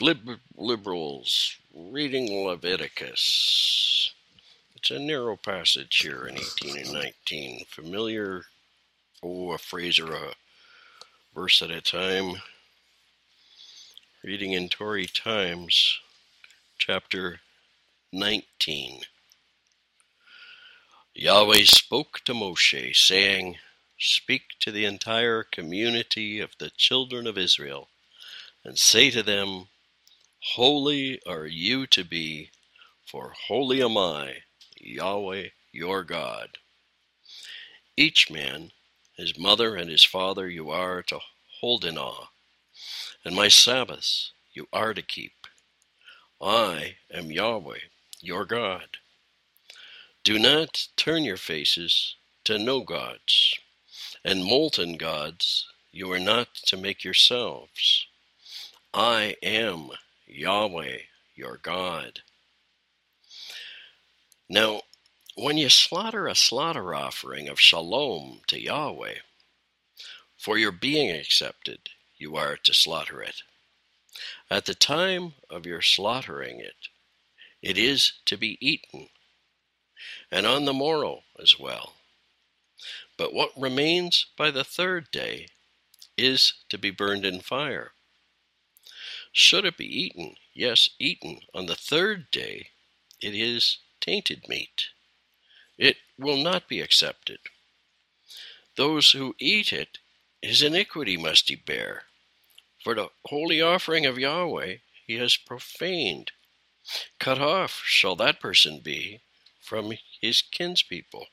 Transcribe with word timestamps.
liberals 0.00 1.56
reading 1.74 2.44
Leviticus. 2.46 4.12
It's 4.74 4.90
a 4.90 4.98
narrow 4.98 5.36
passage 5.36 6.00
here 6.00 6.26
in 6.26 6.36
18 6.36 6.76
and 6.78 6.92
19. 6.92 7.64
Familiar, 7.68 8.42
oh, 9.22 9.52
a 9.52 9.58
phrase 9.58 9.98
or 9.98 10.12
a 10.12 10.34
verse 11.34 11.62
at 11.62 11.70
a 11.70 11.80
time. 11.80 12.42
Reading 14.22 14.52
in 14.52 14.68
Tory 14.68 15.06
Times, 15.06 15.98
chapter 16.76 17.40
19. 18.12 19.02
Yahweh 21.14 21.64
spoke 21.64 22.20
to 22.26 22.34
Moshe, 22.34 22.94
saying, 22.94 23.56
Speak 23.98 24.42
to 24.60 24.70
the 24.70 24.84
entire 24.84 25.42
community 25.42 26.40
of 26.40 26.50
the 26.58 26.68
children 26.68 27.26
of 27.26 27.38
Israel, 27.38 27.88
and 28.62 28.78
say 28.78 29.10
to 29.10 29.22
them, 29.22 29.68
Holy 30.54 31.20
are 31.26 31.46
you 31.46 31.88
to 31.88 32.04
be, 32.04 32.50
for 33.04 33.34
holy 33.48 33.82
am 33.82 33.98
I, 33.98 34.44
Yahweh 34.80 35.48
your 35.72 36.04
God. 36.04 36.56
Each 37.96 38.30
man, 38.30 38.70
his 39.16 39.36
mother 39.36 39.74
and 39.74 39.90
his 39.90 40.04
father, 40.04 40.48
you 40.48 40.70
are 40.70 41.02
to 41.02 41.18
hold 41.60 41.84
in 41.84 41.98
awe, 41.98 42.28
and 43.24 43.34
my 43.34 43.48
Sabbaths 43.48 44.32
you 44.54 44.68
are 44.72 44.94
to 44.94 45.02
keep. 45.02 45.48
I 46.40 46.96
am 47.12 47.32
Yahweh, 47.32 47.80
your 48.20 48.44
God. 48.44 48.98
Do 50.22 50.38
not 50.38 50.86
turn 50.96 51.24
your 51.24 51.36
faces 51.36 52.14
to 52.44 52.56
no 52.56 52.80
gods, 52.80 53.58
and 54.24 54.44
molten 54.44 54.96
gods 54.96 55.66
you 55.92 56.10
are 56.12 56.20
not 56.20 56.54
to 56.66 56.76
make 56.76 57.02
yourselves. 57.02 58.06
I 58.94 59.36
am 59.42 59.90
Yahweh, 60.26 60.98
your 61.34 61.58
God. 61.58 62.20
Now, 64.48 64.82
when 65.36 65.56
you 65.58 65.68
slaughter 65.68 66.26
a 66.26 66.34
slaughter 66.34 66.94
offering 66.94 67.48
of 67.48 67.60
shalom 67.60 68.40
to 68.48 68.60
Yahweh, 68.60 69.16
for 70.36 70.58
your 70.58 70.72
being 70.72 71.10
accepted, 71.10 71.90
you 72.16 72.36
are 72.36 72.56
to 72.56 72.72
slaughter 72.72 73.22
it. 73.22 73.42
At 74.50 74.66
the 74.66 74.74
time 74.74 75.34
of 75.50 75.66
your 75.66 75.82
slaughtering 75.82 76.60
it, 76.60 76.88
it 77.62 77.76
is 77.76 78.12
to 78.26 78.36
be 78.36 78.56
eaten, 78.60 79.08
and 80.30 80.46
on 80.46 80.64
the 80.64 80.72
morrow 80.72 81.24
as 81.40 81.58
well. 81.58 81.94
But 83.16 83.34
what 83.34 83.50
remains 83.56 84.26
by 84.36 84.50
the 84.50 84.64
third 84.64 85.10
day 85.10 85.48
is 86.16 86.54
to 86.68 86.78
be 86.78 86.90
burned 86.90 87.24
in 87.24 87.40
fire. 87.40 87.92
Should 89.38 89.66
it 89.66 89.76
be 89.76 89.84
eaten, 89.84 90.36
yes, 90.54 90.88
eaten 90.98 91.42
on 91.52 91.66
the 91.66 91.76
third 91.76 92.30
day, 92.30 92.70
it 93.20 93.34
is 93.34 93.80
tainted 94.00 94.48
meat. 94.48 94.86
It 95.76 95.98
will 96.18 96.38
not 96.38 96.68
be 96.68 96.80
accepted. 96.80 97.40
Those 98.76 99.10
who 99.10 99.36
eat 99.38 99.74
it, 99.74 99.98
his 100.40 100.62
iniquity 100.62 101.18
must 101.18 101.50
he 101.50 101.54
bear. 101.54 102.04
For 102.82 102.94
the 102.94 103.10
holy 103.26 103.60
offering 103.60 104.06
of 104.06 104.18
Yahweh 104.18 104.78
he 105.06 105.16
has 105.16 105.36
profaned. 105.36 106.32
Cut 107.18 107.38
off 107.38 107.82
shall 107.84 108.16
that 108.16 108.40
person 108.40 108.80
be 108.80 109.20
from 109.60 109.92
his 110.18 110.40
kinspeople. 110.40 111.26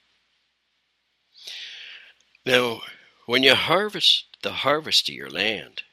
Now, 2.45 2.81
when 3.27 3.43
you 3.43 3.55
harvest 3.55 4.25
the 4.41 4.51
harvest 4.51 5.07
of 5.07 5.15
your 5.15 5.29
land, 5.29 5.83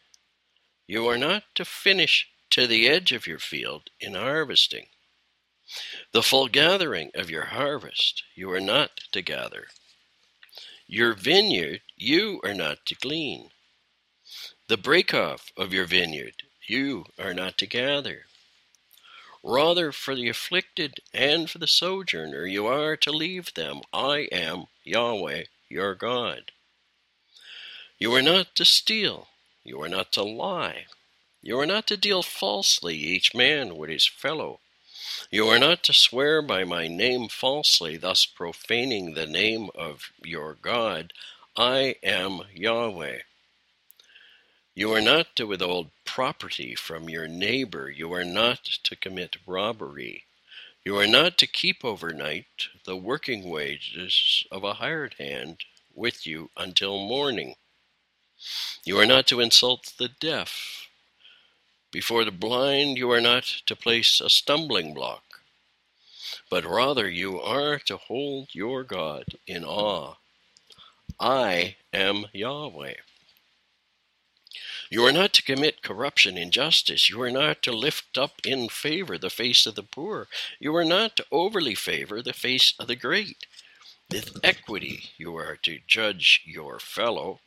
you 0.91 1.07
are 1.07 1.17
not 1.17 1.45
to 1.55 1.65
finish 1.65 2.29
to 2.51 2.67
the 2.67 2.89
edge 2.89 3.13
of 3.13 3.25
your 3.25 3.39
field 3.39 3.91
in 4.01 4.15
harvesting. 4.15 4.87
The 6.11 6.21
full 6.21 6.49
gathering 6.49 7.13
of 7.15 7.31
your 7.31 7.45
harvest 7.45 8.25
you 8.35 8.51
are 8.51 8.61
not 8.61 8.99
to 9.13 9.23
gather. 9.23 9.69
Your 10.89 11.13
vineyard 11.13 11.83
you 11.97 12.41
are 12.43 12.55
not 12.55 12.85
to 12.87 12.97
glean. 12.97 13.51
The 14.67 14.77
break 14.77 15.15
off 15.15 15.53
of 15.57 15.73
your 15.73 15.85
vineyard 15.85 16.43
you 16.67 17.05
are 17.17 17.35
not 17.35 17.57
to 17.59 17.69
gather. 17.69 18.25
Rather, 19.45 19.93
for 19.93 20.17
the 20.17 20.29
afflicted 20.29 20.95
and 21.15 21.49
for 21.49 21.59
the 21.59 21.69
sojourner, 21.69 22.47
you 22.47 22.67
are 22.67 22.97
to 22.97 23.13
leave 23.13 23.55
them. 23.55 23.83
I 23.93 24.29
am 24.33 24.65
Yahweh 24.83 25.45
your 25.69 25.95
God. 25.95 26.51
You 27.97 28.13
are 28.17 28.23
not 28.23 28.57
to 28.57 28.65
steal. 28.65 29.29
You 29.65 29.83
are 29.83 29.89
not 29.89 30.13
to 30.13 30.23
lie. 30.23 30.87
You 31.43 31.59
are 31.61 31.67
not 31.67 31.87
to 31.89 31.97
deal 31.97 32.23
falsely, 32.23 32.97
each 32.97 33.35
man 33.35 33.77
with 33.77 33.91
his 33.91 34.07
fellow. 34.07 34.61
You 35.31 35.49
are 35.49 35.59
not 35.59 35.83
to 35.85 35.93
swear 35.93 36.43
by 36.43 36.65
my 36.65 36.89
name 36.89 37.29
falsely, 37.29 37.97
thus 37.97 38.27
profaning 38.27 39.15
the 39.15 39.27
name 39.27 39.71
of 39.75 40.13
your 40.23 40.55
God. 40.55 41.13
I 41.57 41.97
am 42.03 42.43
Yahweh. 42.55 43.21
You 44.75 44.93
are 44.95 45.01
not 45.01 45.37
to 45.37 45.47
withhold 45.47 45.91
property 46.05 46.75
from 46.75 47.09
your 47.09 47.29
neighbor. 47.29 47.91
You 47.91 48.13
are 48.15 48.25
not 48.25 48.65
to 48.65 48.97
commit 48.97 49.37
robbery. 49.47 50.25
You 50.85 50.97
are 50.97 51.07
not 51.07 51.37
to 51.39 51.47
keep 51.47 51.85
overnight 51.85 52.69
the 52.85 52.97
working 52.97 53.51
wages 53.51 54.45
of 54.51 54.65
a 54.65 54.75
hired 54.75 55.15
hand 55.19 55.65
with 55.95 56.27
you 56.27 56.51
until 56.57 56.99
morning. 56.99 57.57
You 58.85 58.99
are 58.99 59.07
not 59.07 59.27
to 59.29 59.41
insult 59.41 59.93
the 59.99 60.09
deaf. 60.09 60.89
Before 61.93 62.25
the 62.25 62.31
blind, 62.31 62.99
you 62.99 63.11
are 63.11 63.21
not 63.21 63.45
to 63.67 63.75
place 63.75 64.21
a 64.21 64.31
stumbling 64.31 64.95
block, 64.95 65.25
but 66.49 66.65
rather 66.65 67.09
you 67.09 67.41
are 67.41 67.79
to 67.81 67.97
hold 67.97 68.49
your 68.53 68.85
God 68.85 69.25
in 69.47 69.65
awe. 69.65 70.15
I 71.19 71.77
am 71.93 72.27
Yahweh. 72.33 72.95
You 74.89 75.05
are 75.07 75.13
not 75.13 75.33
to 75.35 75.43
commit 75.43 75.83
corruption, 75.83 76.37
injustice. 76.37 77.09
You 77.11 77.21
are 77.23 77.31
not 77.31 77.63
to 77.63 77.73
lift 77.73 78.19
up 78.19 78.41
in 78.45 78.69
favor 78.69 79.19
the 79.19 79.31
face 79.31 79.67
of 79.67 79.75
the 79.75 79.83
poor. 79.85 80.29
You 80.59 80.75
are 80.75 80.85
not 80.85 81.15
to 81.17 81.27
overly 81.31 81.75
favor 81.75 82.23
the 82.23 82.33
face 82.33 82.73
of 82.79 82.89
the 82.89 82.97
great. 82.97 83.47
With 84.11 84.39
equity, 84.43 85.11
you 85.17 85.37
are 85.37 85.57
to 85.63 85.79
judge 85.87 86.43
your 86.45 86.81
fellow. 86.81 87.41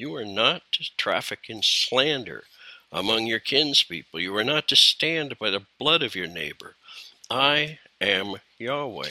You 0.00 0.14
are 0.14 0.24
not 0.24 0.62
to 0.72 0.96
traffic 0.96 1.40
in 1.50 1.60
slander 1.62 2.44
among 2.90 3.26
your 3.26 3.38
kinspeople. 3.38 4.18
You 4.18 4.34
are 4.34 4.42
not 4.42 4.66
to 4.68 4.74
stand 4.74 5.38
by 5.38 5.50
the 5.50 5.66
blood 5.78 6.02
of 6.02 6.14
your 6.14 6.26
neighbor. 6.26 6.76
I 7.28 7.80
am 8.00 8.36
Yahweh. 8.56 9.10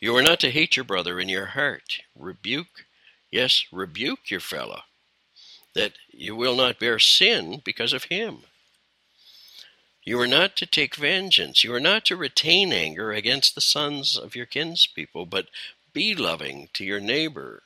You 0.00 0.14
are 0.16 0.22
not 0.22 0.38
to 0.40 0.50
hate 0.50 0.76
your 0.76 0.84
brother 0.84 1.18
in 1.18 1.30
your 1.30 1.46
heart. 1.46 2.00
Rebuke, 2.14 2.84
yes, 3.30 3.64
rebuke 3.72 4.30
your 4.30 4.40
fellow, 4.40 4.82
that 5.74 5.94
you 6.10 6.36
will 6.36 6.56
not 6.56 6.78
bear 6.78 6.98
sin 6.98 7.62
because 7.64 7.94
of 7.94 8.04
him. 8.04 8.40
You 10.04 10.20
are 10.20 10.28
not 10.28 10.56
to 10.56 10.66
take 10.66 10.96
vengeance. 10.96 11.64
You 11.64 11.72
are 11.72 11.80
not 11.80 12.04
to 12.04 12.16
retain 12.16 12.70
anger 12.70 13.12
against 13.12 13.54
the 13.54 13.62
sons 13.62 14.18
of 14.18 14.36
your 14.36 14.44
kinspeople, 14.44 15.24
but 15.24 15.48
be 15.94 16.14
loving 16.14 16.68
to 16.74 16.84
your 16.84 17.00
neighbor 17.00 17.62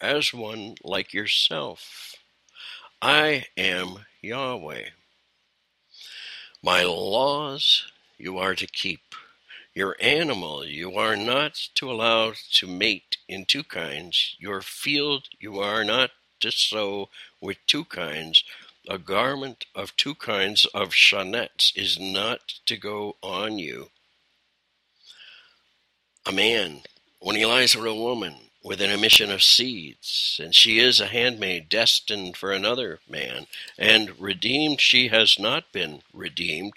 as 0.00 0.32
one 0.32 0.76
like 0.82 1.12
yourself. 1.12 2.14
I 3.00 3.46
am 3.56 4.06
Yahweh. 4.22 4.90
My 6.62 6.82
laws 6.82 7.90
you 8.16 8.38
are 8.38 8.54
to 8.54 8.66
keep. 8.66 9.14
Your 9.74 9.96
animal 10.00 10.64
you 10.64 10.94
are 10.96 11.16
not 11.16 11.54
to 11.76 11.90
allow 11.90 12.32
to 12.52 12.66
mate 12.66 13.18
in 13.28 13.44
two 13.44 13.62
kinds. 13.62 14.34
Your 14.40 14.60
field 14.60 15.28
you 15.38 15.60
are 15.60 15.84
not 15.84 16.10
to 16.40 16.50
sow 16.50 17.10
with 17.40 17.58
two 17.66 17.84
kinds. 17.84 18.42
A 18.88 18.98
garment 18.98 19.66
of 19.74 19.94
two 19.96 20.14
kinds 20.14 20.64
of 20.74 20.90
shaatnez 20.90 21.76
is 21.76 21.98
not 21.98 22.54
to 22.66 22.76
go 22.76 23.16
on 23.22 23.58
you. 23.58 23.90
A 26.26 26.32
man, 26.32 26.82
when 27.20 27.36
he 27.36 27.46
lies 27.46 27.76
with 27.76 27.86
a 27.86 27.94
woman, 27.94 28.47
with 28.62 28.80
an 28.80 28.90
emission 28.90 29.30
of 29.30 29.42
seeds, 29.42 30.40
and 30.42 30.54
she 30.54 30.78
is 30.78 31.00
a 31.00 31.06
handmaid 31.06 31.68
destined 31.68 32.36
for 32.36 32.52
another 32.52 33.00
man, 33.08 33.46
and 33.78 34.18
redeemed 34.20 34.80
she 34.80 35.08
has 35.08 35.38
not 35.38 35.70
been 35.72 36.02
redeemed, 36.12 36.74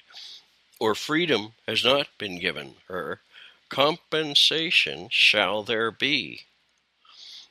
or 0.80 0.96
freedom 0.96 1.54
has 1.68 1.84
not 1.84 2.08
been 2.18 2.40
given 2.40 2.76
her, 2.88 3.22
compensation 3.70 5.08
shall 5.10 5.64
there 5.64 5.92
be. 5.92 6.42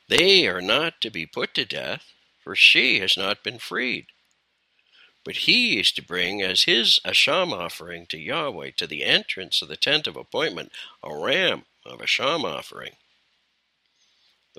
They 0.08 0.46
are 0.48 0.62
not 0.62 1.00
to 1.02 1.10
be 1.10 1.26
put 1.26 1.54
to 1.54 1.64
death, 1.64 2.12
for 2.42 2.56
she 2.56 3.00
has 3.00 3.16
not 3.16 3.44
been 3.44 3.58
freed. 3.58 4.06
But 5.22 5.36
he 5.36 5.78
is 5.78 5.92
to 5.92 6.02
bring 6.02 6.42
as 6.42 6.62
his 6.62 6.98
asham 7.04 7.52
offering 7.52 8.06
to 8.06 8.18
Yahweh 8.18 8.70
to 8.78 8.86
the 8.86 9.04
entrance 9.04 9.60
of 9.60 9.68
the 9.68 9.76
tent 9.76 10.06
of 10.06 10.16
appointment 10.16 10.72
a 11.02 11.14
ram 11.14 11.64
of 11.84 12.00
asham 12.00 12.44
offering. 12.44 12.92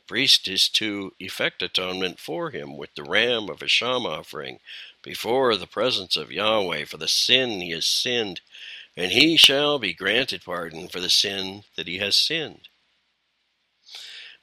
The 0.08 0.16
priest 0.16 0.48
is 0.48 0.68
to 0.70 1.14
effect 1.20 1.62
atonement 1.62 2.20
for 2.20 2.50
him 2.50 2.76
with 2.76 2.94
the 2.96 3.04
ram 3.04 3.50
of 3.50 3.60
asham 3.60 4.06
offering 4.06 4.60
before 5.02 5.56
the 5.56 5.68
presence 5.68 6.18
of 6.18 6.32
Yahweh 6.32 6.86
for 6.86 6.98
the 6.98 7.08
sin 7.08 7.62
he 7.62 7.72
has 7.72 7.86
sinned, 7.86 8.42
and 8.98 9.12
he 9.12 9.38
shall 9.38 9.80
be 9.80 9.94
granted 9.94 10.44
pardon 10.44 10.90
for 10.90 11.00
the 11.00 11.10
sin 11.10 11.64
that 11.76 11.88
he 11.88 12.00
has 12.00 12.16
sinned. 12.16 12.68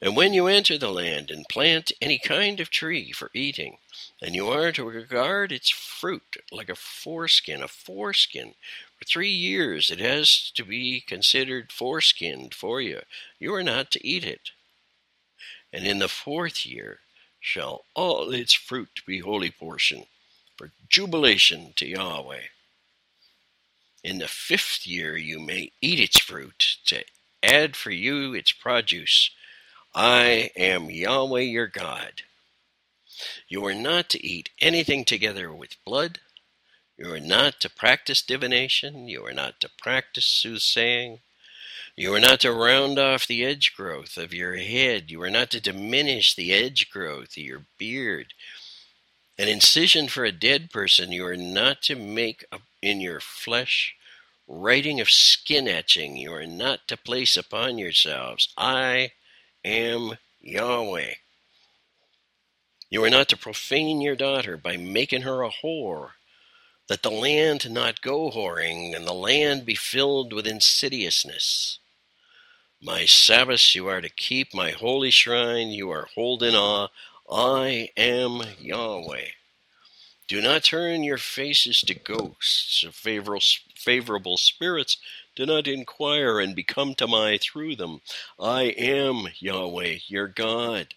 And 0.01 0.17
when 0.17 0.33
you 0.33 0.47
enter 0.47 0.79
the 0.79 0.93
land 0.93 1.31
and 1.31 1.49
plant 1.49 1.91
any 2.01 2.19
kind 2.19 2.61
of 2.61 2.71
tree 2.71 3.11
for 3.11 3.31
eating, 3.35 3.79
and 4.23 4.35
you 4.35 4.49
are 4.49 4.73
to 4.73 4.85
regard 4.85 5.53
its 5.53 5.71
fruit 5.71 6.37
like 6.53 6.69
a 6.69 6.75
foreskin, 6.75 7.63
a 7.63 7.69
foreskin. 7.69 8.55
For 8.97 9.05
three 9.05 9.31
years 9.31 9.91
it 9.91 9.99
has 9.99 10.51
to 10.55 10.65
be 10.65 11.01
considered 11.01 11.71
foreskinned 11.71 12.55
for 12.55 12.81
you. 12.81 13.03
You 13.39 13.55
are 13.55 13.65
not 13.65 13.91
to 13.93 14.07
eat 14.07 14.25
it. 14.25 14.53
And 15.73 15.87
in 15.87 15.99
the 15.99 16.09
fourth 16.09 16.65
year 16.65 17.01
shall 17.41 17.85
all 17.95 18.33
its 18.33 18.53
fruit 18.53 19.03
be 19.07 19.21
holy 19.21 19.51
portion, 19.51 20.07
for 20.57 20.71
jubilation 20.89 21.73
to 21.77 21.87
Yahweh. 21.87 22.49
In 24.03 24.19
the 24.19 24.29
fifth 24.29 24.87
year 24.87 25.17
you 25.17 25.39
may 25.39 25.73
eat 25.81 26.01
its 26.01 26.19
fruit, 26.19 26.77
to 26.87 27.05
add 27.43 27.77
for 27.77 27.91
you 27.91 28.35
its 28.35 28.53
produce. 28.53 29.31
I 29.95 30.51
am 30.57 30.91
Yahweh 30.91 31.41
your 31.43 31.67
God. 31.67 32.23
You 33.49 33.65
are 33.67 33.75
not 33.75 34.09
to 34.11 34.27
eat 34.27 34.51
anything 34.61 35.05
together 35.05 35.53
with 35.53 35.83
blood. 35.85 36.21
You 36.97 37.13
are 37.13 37.21
not 37.21 37.61
to 37.61 37.71
practice 37.71 38.23
divination. 38.23 39.09
You 39.09 39.25
are 39.27 39.33
not 39.33 39.61
to 39.61 39.69
practice 39.69 40.27
soothsaying. 40.27 41.21
You 42.01 42.15
are 42.15 42.21
not 42.21 42.39
to 42.43 42.53
round 42.53 42.97
off 42.97 43.27
the 43.27 43.45
edge 43.45 43.75
growth 43.75 44.17
of 44.17 44.33
your 44.33 44.55
head. 44.55 45.11
You 45.11 45.21
are 45.23 45.31
not 45.31 45.51
to 45.51 45.61
diminish 45.61 46.33
the 46.33 46.53
edge 46.53 46.91
growth 46.91 47.37
of 47.37 47.43
your 47.43 47.65
beard. 47.77 48.35
An 49.37 49.49
incision 49.49 50.07
for 50.07 50.25
a 50.25 50.31
dead 50.31 50.71
person 50.71 51.11
you 51.11 51.27
are 51.27 51.37
not 51.37 51.83
to 51.83 51.97
make 51.97 52.45
in 52.81 53.01
your 53.01 53.19
flesh. 53.19 53.97
Writing 54.47 55.01
of 55.01 55.11
skin 55.11 55.67
etching 55.67 56.17
you 56.17 56.33
are 56.33 56.47
not 56.47 56.87
to 56.87 56.97
place 56.97 57.37
upon 57.37 57.79
yourselves. 57.79 58.55
I 58.57 59.11
am 59.65 60.19
Yahweh. 60.41 61.15
You 62.91 63.03
are 63.03 63.11
not 63.11 63.29
to 63.31 63.37
profane 63.37 64.01
your 64.01 64.15
daughter 64.15 64.57
by 64.57 64.77
making 64.77 65.23
her 65.23 65.43
a 65.43 65.51
whore, 65.51 66.11
that 66.87 67.03
the 67.03 67.11
land 67.11 67.69
not 67.69 68.03
go 68.03 68.31
whoring, 68.31 68.95
and 68.95 69.05
the 69.05 69.13
land 69.13 69.67
be 69.67 69.75
filled 69.75 70.33
with 70.33 70.47
insidiousness. 70.47 71.81
My 72.81 73.07
Sabbaths 73.07 73.75
you 73.75 73.89
are 73.89 74.01
to 74.01 74.09
keep, 74.09 74.55
my 74.55 74.71
holy 74.71 75.11
shrine 75.11 75.71
you 75.71 75.91
are 75.91 76.09
hold 76.15 76.45
in 76.45 76.55
awe. 76.55 76.89
I 77.29 77.91
am 77.97 78.43
Yahweh. 78.61 79.31
Do 80.29 80.41
not 80.41 80.63
turn 80.63 81.03
your 81.03 81.19
faces 81.19 81.81
to 81.81 81.95
ghosts 81.95 82.85
or 82.85 82.93
favorable, 82.93 84.37
spirits. 84.37 84.97
Do 85.35 85.45
not 85.45 85.67
inquire 85.67 86.39
and 86.39 86.55
become 86.55 86.95
tamei 86.95 87.41
through 87.41 87.75
them. 87.75 88.01
I 88.39 88.75
am 88.79 89.27
Yahweh, 89.41 89.99
your 90.07 90.29
God. 90.29 90.95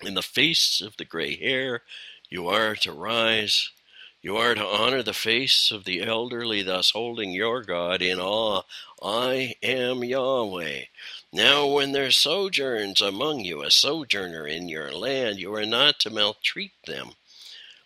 In 0.00 0.14
the 0.14 0.22
face 0.22 0.80
of 0.80 0.96
the 0.96 1.04
gray 1.04 1.34
hair, 1.34 1.82
you 2.30 2.46
are 2.46 2.76
to 2.76 2.92
rise. 2.92 3.72
You 4.20 4.36
are 4.36 4.56
to 4.56 4.66
honor 4.66 5.04
the 5.04 5.14
face 5.14 5.70
of 5.70 5.84
the 5.84 6.02
elderly, 6.02 6.62
thus 6.62 6.90
holding 6.90 7.30
your 7.30 7.62
God 7.62 8.02
in 8.02 8.18
awe. 8.18 8.62
I 9.00 9.54
am 9.62 10.02
Yahweh. 10.02 10.86
Now, 11.32 11.66
when 11.66 11.92
there 11.92 12.10
sojourns 12.10 13.00
among 13.00 13.40
you 13.40 13.62
a 13.62 13.70
sojourner 13.70 14.44
in 14.44 14.68
your 14.68 14.90
land, 14.92 15.38
you 15.38 15.54
are 15.54 15.66
not 15.66 16.00
to 16.00 16.10
maltreat 16.10 16.72
them. 16.84 17.10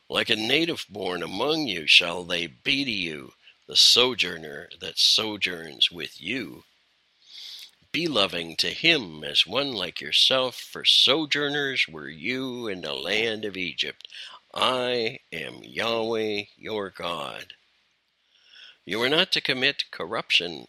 Like 0.08 0.30
a 0.30 0.36
native 0.36 0.86
born 0.88 1.22
among 1.22 1.66
you 1.66 1.86
shall 1.86 2.24
they 2.24 2.46
be 2.46 2.82
to 2.86 2.90
you, 2.90 3.34
the 3.66 3.76
sojourner 3.76 4.70
that 4.80 4.98
sojourns 4.98 5.90
with 5.90 6.18
you. 6.18 6.64
Be 7.92 8.08
loving 8.08 8.56
to 8.56 8.70
him 8.70 9.22
as 9.22 9.46
one 9.46 9.74
like 9.74 10.00
yourself, 10.00 10.56
for 10.56 10.82
sojourners 10.82 11.86
were 11.86 12.08
you 12.08 12.66
in 12.66 12.80
the 12.80 12.94
land 12.94 13.44
of 13.44 13.54
Egypt. 13.54 14.08
I 14.54 15.20
am 15.32 15.62
Yahweh 15.62 16.42
your 16.56 16.90
God. 16.90 17.54
You 18.84 19.02
are 19.02 19.08
not 19.08 19.32
to 19.32 19.40
commit 19.40 19.90
corruption 19.90 20.66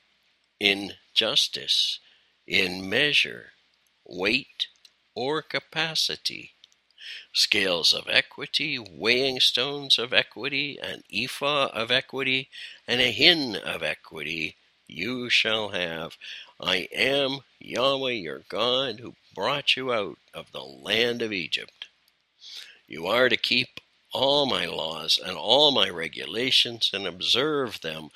in 0.57 0.93
justice, 1.13 1.99
in 2.47 2.89
measure, 2.89 3.51
weight, 4.05 4.67
or 5.15 5.41
capacity. 5.41 6.51
Scales 7.33 7.93
of 7.93 8.07
equity, 8.07 8.79
weighing 8.79 9.41
stones 9.41 9.99
of 9.99 10.13
equity, 10.13 10.79
an 10.81 11.03
ephah 11.11 11.65
of 11.73 11.91
equity, 11.91 12.49
and 12.87 13.01
a 13.01 13.11
hin 13.11 13.57
of 13.57 13.83
equity 13.83 14.55
you 14.87 15.29
shall 15.29 15.69
have. 15.69 16.17
I 16.57 16.87
am 16.93 17.39
Yahweh 17.59 18.11
your 18.11 18.43
God 18.47 19.01
who 19.01 19.15
brought 19.35 19.75
you 19.75 19.91
out 19.91 20.19
of 20.33 20.53
the 20.53 20.63
land 20.63 21.21
of 21.21 21.33
Egypt. 21.33 21.87
You 22.93 23.07
are 23.07 23.27
to 23.27 23.37
keep 23.37 23.79
all 24.11 24.45
my 24.45 24.67
laws 24.67 25.17
and 25.17 25.35
all 25.35 25.71
my 25.71 25.89
regulations 25.89 26.91
and 26.93 27.07
observe 27.07 27.81
them. 27.81 28.09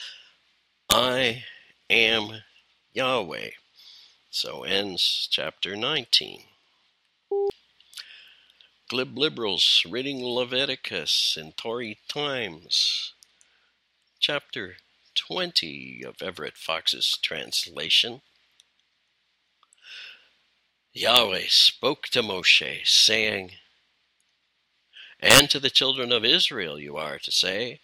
I 0.87 1.45
am 1.89 2.43
Yahweh. 2.93 3.49
So 4.29 4.63
ends 4.63 5.27
chapter 5.31 5.75
19. 5.75 6.43
Glib 8.87 9.17
liberals 9.17 9.83
reading 9.89 10.23
Leviticus 10.23 11.35
in 11.41 11.53
Tory 11.53 11.97
Times. 12.07 13.13
Chapter 14.19 14.75
20 15.15 16.03
of 16.05 16.21
Everett 16.21 16.55
Fox's 16.55 17.17
translation. 17.23 18.21
Yahweh 20.93 21.47
spoke 21.47 22.03
to 22.09 22.21
Moshe, 22.21 22.85
saying, 22.85 23.53
And 25.19 25.49
to 25.49 25.59
the 25.59 25.69
children 25.69 26.11
of 26.11 26.23
Israel 26.23 26.79
you 26.79 26.97
are 26.97 27.17
to 27.19 27.31
say, 27.31 27.81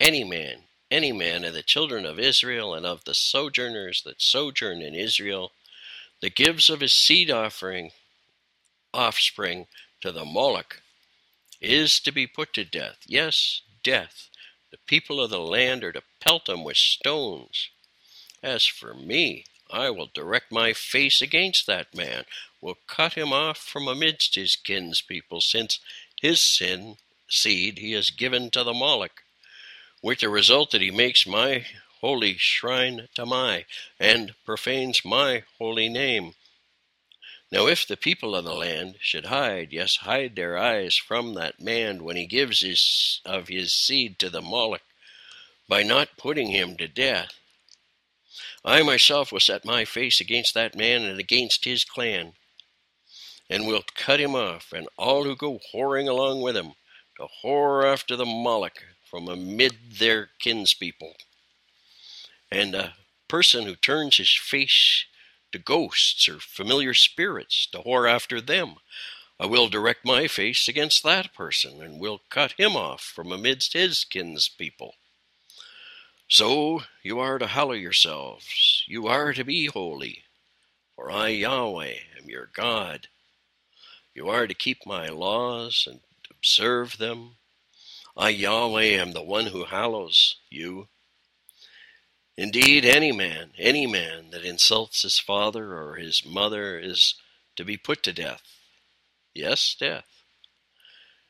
Any 0.00 0.24
man, 0.24 0.64
any 0.90 1.12
man 1.12 1.44
of 1.44 1.54
the 1.54 1.62
children 1.62 2.04
of 2.04 2.18
Israel 2.18 2.74
and 2.74 2.84
of 2.84 3.04
the 3.04 3.14
sojourners 3.14 4.02
that 4.02 4.20
sojourn 4.20 4.82
in 4.82 4.94
Israel, 4.94 5.52
that 6.20 6.34
gives 6.34 6.68
of 6.70 6.80
his 6.80 6.92
seed 6.92 7.30
offering, 7.30 7.90
offspring 8.92 9.66
to 10.00 10.10
the 10.12 10.24
Moloch, 10.24 10.80
is 11.60 12.00
to 12.00 12.12
be 12.12 12.26
put 12.26 12.52
to 12.54 12.64
death. 12.64 12.98
Yes, 13.06 13.62
death. 13.82 14.28
The 14.70 14.78
people 14.86 15.20
of 15.20 15.30
the 15.30 15.40
land 15.40 15.84
are 15.84 15.92
to 15.92 16.02
pelt 16.20 16.48
him 16.48 16.64
with 16.64 16.76
stones. 16.76 17.70
As 18.42 18.66
for 18.66 18.94
me, 18.94 19.44
I 19.70 19.90
will 19.90 20.10
direct 20.12 20.52
my 20.52 20.72
face 20.72 21.22
against 21.22 21.66
that 21.66 21.94
man, 21.94 22.24
will 22.60 22.78
cut 22.86 23.14
him 23.14 23.32
off 23.32 23.58
from 23.58 23.88
amidst 23.88 24.34
his 24.34 24.56
kinspeople, 24.56 25.40
since 25.40 25.80
his 26.24 26.40
sin 26.40 26.96
seed 27.28 27.76
he 27.76 27.92
has 27.92 28.08
given 28.08 28.50
to 28.50 28.64
the 28.64 28.72
Moloch, 28.72 29.22
with 30.00 30.20
the 30.20 30.28
result 30.30 30.70
that 30.70 30.80
he 30.80 30.90
makes 30.90 31.26
my 31.26 31.66
holy 32.00 32.38
shrine 32.38 33.06
Tamai, 33.14 33.66
and 34.00 34.34
profanes 34.42 35.04
my 35.04 35.42
holy 35.58 35.86
name. 35.86 36.32
Now, 37.52 37.66
if 37.66 37.86
the 37.86 37.98
people 37.98 38.34
of 38.34 38.44
the 38.44 38.54
land 38.54 38.94
should 39.02 39.26
hide, 39.26 39.70
yes, 39.70 39.96
hide 39.96 40.34
their 40.34 40.56
eyes 40.56 40.96
from 40.96 41.34
that 41.34 41.60
man 41.60 42.02
when 42.02 42.16
he 42.16 42.26
gives 42.26 42.62
his 42.62 43.20
of 43.26 43.48
his 43.48 43.74
seed 43.74 44.18
to 44.20 44.30
the 44.30 44.40
Moloch, 44.40 44.80
by 45.68 45.82
not 45.82 46.16
putting 46.16 46.52
him 46.52 46.74
to 46.78 46.88
death, 46.88 47.34
I 48.64 48.82
myself 48.82 49.30
will 49.30 49.40
set 49.40 49.66
my 49.66 49.84
face 49.84 50.22
against 50.22 50.54
that 50.54 50.74
man 50.74 51.02
and 51.02 51.20
against 51.20 51.66
his 51.66 51.84
clan, 51.84 52.32
and 53.54 53.68
will 53.68 53.84
cut 53.94 54.18
him 54.18 54.34
off, 54.34 54.72
and 54.74 54.88
all 54.98 55.22
who 55.22 55.36
go 55.36 55.60
whoring 55.72 56.08
along 56.08 56.42
with 56.42 56.56
him, 56.56 56.72
to 57.16 57.28
whore 57.40 57.84
after 57.84 58.16
the 58.16 58.26
Moloch 58.26 58.82
from 59.08 59.28
amid 59.28 59.76
their 60.00 60.30
kinspeople. 60.40 61.14
And 62.50 62.74
a 62.74 62.94
person 63.28 63.64
who 63.64 63.76
turns 63.76 64.16
his 64.16 64.34
face 64.34 65.04
to 65.52 65.60
ghosts 65.60 66.28
or 66.28 66.40
familiar 66.40 66.94
spirits 66.94 67.68
to 67.70 67.78
whore 67.78 68.10
after 68.10 68.40
them, 68.40 68.74
I 69.38 69.46
will 69.46 69.68
direct 69.68 70.04
my 70.04 70.26
face 70.26 70.66
against 70.66 71.04
that 71.04 71.32
person, 71.32 71.80
and 71.80 72.00
will 72.00 72.22
cut 72.30 72.54
him 72.58 72.74
off 72.74 73.02
from 73.02 73.30
amidst 73.30 73.74
his 73.74 74.02
kinspeople. 74.02 74.96
So 76.26 76.82
you 77.04 77.20
are 77.20 77.38
to 77.38 77.46
hallow 77.46 77.74
yourselves, 77.74 78.82
you 78.88 79.06
are 79.06 79.32
to 79.32 79.44
be 79.44 79.66
holy, 79.66 80.24
for 80.96 81.08
I, 81.08 81.28
Yahweh, 81.28 81.94
am 82.18 82.28
your 82.28 82.50
God. 82.52 83.06
You 84.14 84.28
are 84.28 84.46
to 84.46 84.54
keep 84.54 84.86
my 84.86 85.08
laws 85.08 85.88
and 85.90 86.00
observe 86.30 86.98
them. 86.98 87.36
I, 88.16 88.28
Yahweh, 88.28 88.84
am 88.84 89.12
the 89.12 89.22
one 89.22 89.46
who 89.46 89.64
hallows 89.64 90.36
you. 90.48 90.86
Indeed, 92.36 92.84
any 92.84 93.10
man, 93.10 93.52
any 93.58 93.86
man 93.86 94.30
that 94.30 94.44
insults 94.44 95.02
his 95.02 95.18
father 95.18 95.76
or 95.76 95.96
his 95.96 96.24
mother 96.24 96.78
is 96.78 97.14
to 97.56 97.64
be 97.64 97.76
put 97.76 98.02
to 98.04 98.12
death. 98.12 98.42
Yes, 99.34 99.74
death. 99.78 100.06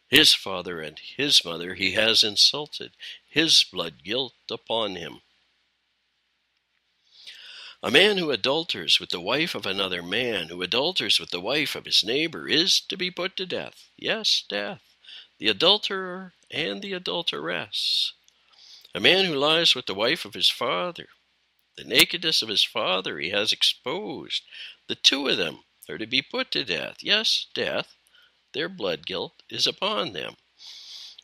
His 0.09 0.35
father 0.35 0.81
and 0.81 0.99
his 0.99 1.45
mother 1.45 1.75
he 1.75 1.93
has 1.93 2.23
insulted, 2.23 2.93
his 3.27 3.65
blood 3.65 4.05
guilt 4.05 4.35
upon 4.51 4.97
him. 4.97 5.23
A 7.85 7.91
man 7.91 8.17
who 8.17 8.35
adulters 8.35 8.99
with 8.99 9.11
the 9.11 9.21
wife 9.21 9.55
of 9.55 9.67
another 9.67 10.03
man, 10.03 10.49
who 10.49 10.63
adulters 10.63 11.21
with 11.21 11.29
the 11.29 11.39
wife 11.39 11.75
of 11.75 11.85
his 11.85 12.03
neighbor, 12.03 12.49
is 12.49 12.81
to 12.81 12.97
be 12.97 13.11
put 13.11 13.37
to 13.37 13.45
death. 13.45 13.91
Yes, 13.95 14.43
death. 14.49 14.81
The 15.39 15.49
adulterer 15.49 16.33
and 16.51 16.81
the 16.81 16.95
adulteress. 16.95 18.15
A 18.95 19.01
man 19.01 19.27
who 19.27 19.35
lies 19.35 19.75
with 19.75 19.85
the 19.85 19.93
wife 19.93 20.25
of 20.25 20.33
his 20.33 20.49
father, 20.49 21.09
the 21.77 21.85
nakedness 21.85 22.41
of 22.41 22.49
his 22.49 22.65
father 22.65 23.19
he 23.19 23.29
has 23.29 23.53
exposed. 23.53 24.45
The 24.87 24.95
two 24.95 25.29
of 25.29 25.37
them 25.37 25.65
are 25.87 25.99
to 25.99 26.07
be 26.07 26.23
put 26.23 26.51
to 26.53 26.65
death. 26.65 27.03
Yes, 27.03 27.49
death. 27.53 27.97
Their 28.55 28.71
blood 28.71 29.05
guilt 29.05 29.43
is 29.51 29.67
upon 29.67 30.15
them. 30.15 30.37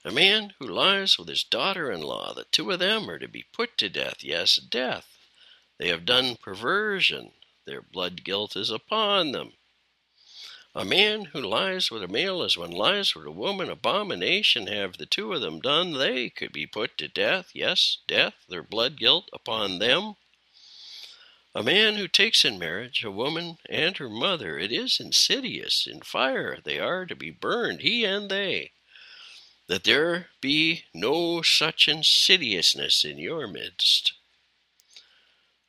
A 0.04 0.12
man 0.12 0.52
who 0.58 0.68
lies 0.68 1.16
with 1.16 1.28
his 1.28 1.42
daughter 1.42 1.90
in 1.90 2.02
law, 2.02 2.34
the 2.34 2.44
two 2.44 2.70
of 2.70 2.80
them 2.80 3.08
are 3.08 3.18
to 3.18 3.28
be 3.28 3.46
put 3.50 3.78
to 3.78 3.88
death. 3.88 4.22
Yes, 4.22 4.56
death. 4.56 5.09
They 5.80 5.88
have 5.88 6.04
done 6.04 6.36
perversion. 6.36 7.32
Their 7.64 7.80
blood 7.80 8.22
guilt 8.22 8.54
is 8.54 8.68
upon 8.68 9.32
them. 9.32 9.54
A 10.74 10.84
man 10.84 11.24
who 11.32 11.40
lies 11.40 11.90
with 11.90 12.02
a 12.02 12.06
male 12.06 12.42
as 12.42 12.54
one 12.54 12.70
lies 12.70 13.14
with 13.14 13.24
a 13.24 13.30
woman, 13.30 13.70
abomination 13.70 14.66
have 14.66 14.98
the 14.98 15.06
two 15.06 15.32
of 15.32 15.40
them 15.40 15.58
done. 15.58 15.92
They 15.92 16.28
could 16.28 16.52
be 16.52 16.66
put 16.66 16.98
to 16.98 17.08
death. 17.08 17.52
Yes, 17.54 17.96
death, 18.06 18.34
their 18.46 18.62
blood 18.62 18.98
guilt 18.98 19.30
upon 19.32 19.78
them. 19.78 20.16
A 21.54 21.62
man 21.62 21.94
who 21.94 22.08
takes 22.08 22.44
in 22.44 22.58
marriage 22.58 23.02
a 23.02 23.10
woman 23.10 23.56
and 23.66 23.96
her 23.96 24.10
mother, 24.10 24.58
it 24.58 24.70
is 24.70 25.00
insidious. 25.00 25.86
In 25.86 26.02
fire 26.02 26.58
they 26.62 26.78
are 26.78 27.06
to 27.06 27.16
be 27.16 27.30
burned, 27.30 27.80
he 27.80 28.04
and 28.04 28.30
they. 28.30 28.72
That 29.66 29.84
there 29.84 30.28
be 30.42 30.84
no 30.92 31.40
such 31.40 31.88
insidiousness 31.88 33.02
in 33.02 33.16
your 33.16 33.46
midst. 33.46 34.12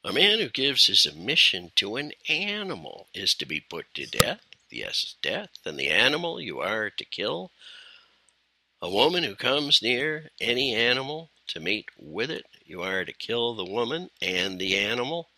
A 0.04 0.12
man 0.12 0.40
who 0.40 0.50
gives 0.50 0.88
his 0.88 1.04
submission 1.04 1.72
to 1.76 1.96
an 1.96 2.14
animal 2.28 3.08
is 3.14 3.36
to 3.36 3.46
be 3.46 3.60
put 3.60 3.94
to 3.94 4.08
death. 4.08 4.42
Yes, 4.72 5.16
death. 5.22 5.50
And 5.64 5.78
the 5.78 5.90
animal 5.90 6.42
you 6.42 6.60
are 6.60 6.90
to 6.90 7.06
kill. 7.06 7.52
A 8.82 8.90
woman 8.90 9.24
who 9.24 9.36
comes 9.36 9.82
near 9.82 10.32
any 10.40 10.74
animal 10.74 11.30
to 11.48 11.60
mate 11.60 11.90
with 12.00 12.32
it, 12.32 12.46
you 12.66 12.82
are 12.82 13.06
to 13.06 13.14
kill 13.14 13.54
the 13.54 13.66
woman 13.66 14.10
and 14.22 14.60
the 14.60 14.76
animal. 14.76 15.30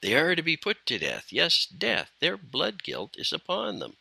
They 0.00 0.14
are 0.14 0.34
to 0.34 0.42
be 0.42 0.56
put 0.56 0.86
to 0.86 0.98
death. 0.98 1.26
Yes, 1.30 1.66
death. 1.66 2.10
Their 2.20 2.38
blood 2.38 2.82
guilt 2.82 3.16
is 3.18 3.32
upon 3.32 3.80
them. 3.80 3.96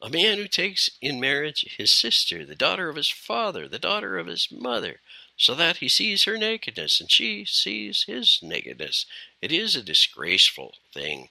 A 0.00 0.08
man 0.08 0.38
who 0.38 0.48
takes 0.48 0.88
in 1.02 1.20
marriage 1.20 1.76
his 1.76 1.92
sister, 1.92 2.46
the 2.46 2.54
daughter 2.54 2.88
of 2.88 2.96
his 2.96 3.10
father, 3.10 3.68
the 3.68 3.78
daughter 3.78 4.18
of 4.18 4.28
his 4.28 4.50
mother, 4.50 5.00
so 5.36 5.54
that 5.54 5.78
he 5.78 5.88
sees 5.88 6.24
her 6.24 6.38
nakedness 6.38 7.00
and 7.00 7.10
she 7.10 7.44
sees 7.44 8.04
his 8.06 8.38
nakedness. 8.40 9.06
It 9.42 9.50
is 9.50 9.74
a 9.74 9.82
disgraceful 9.82 10.76
thing. 10.92 11.28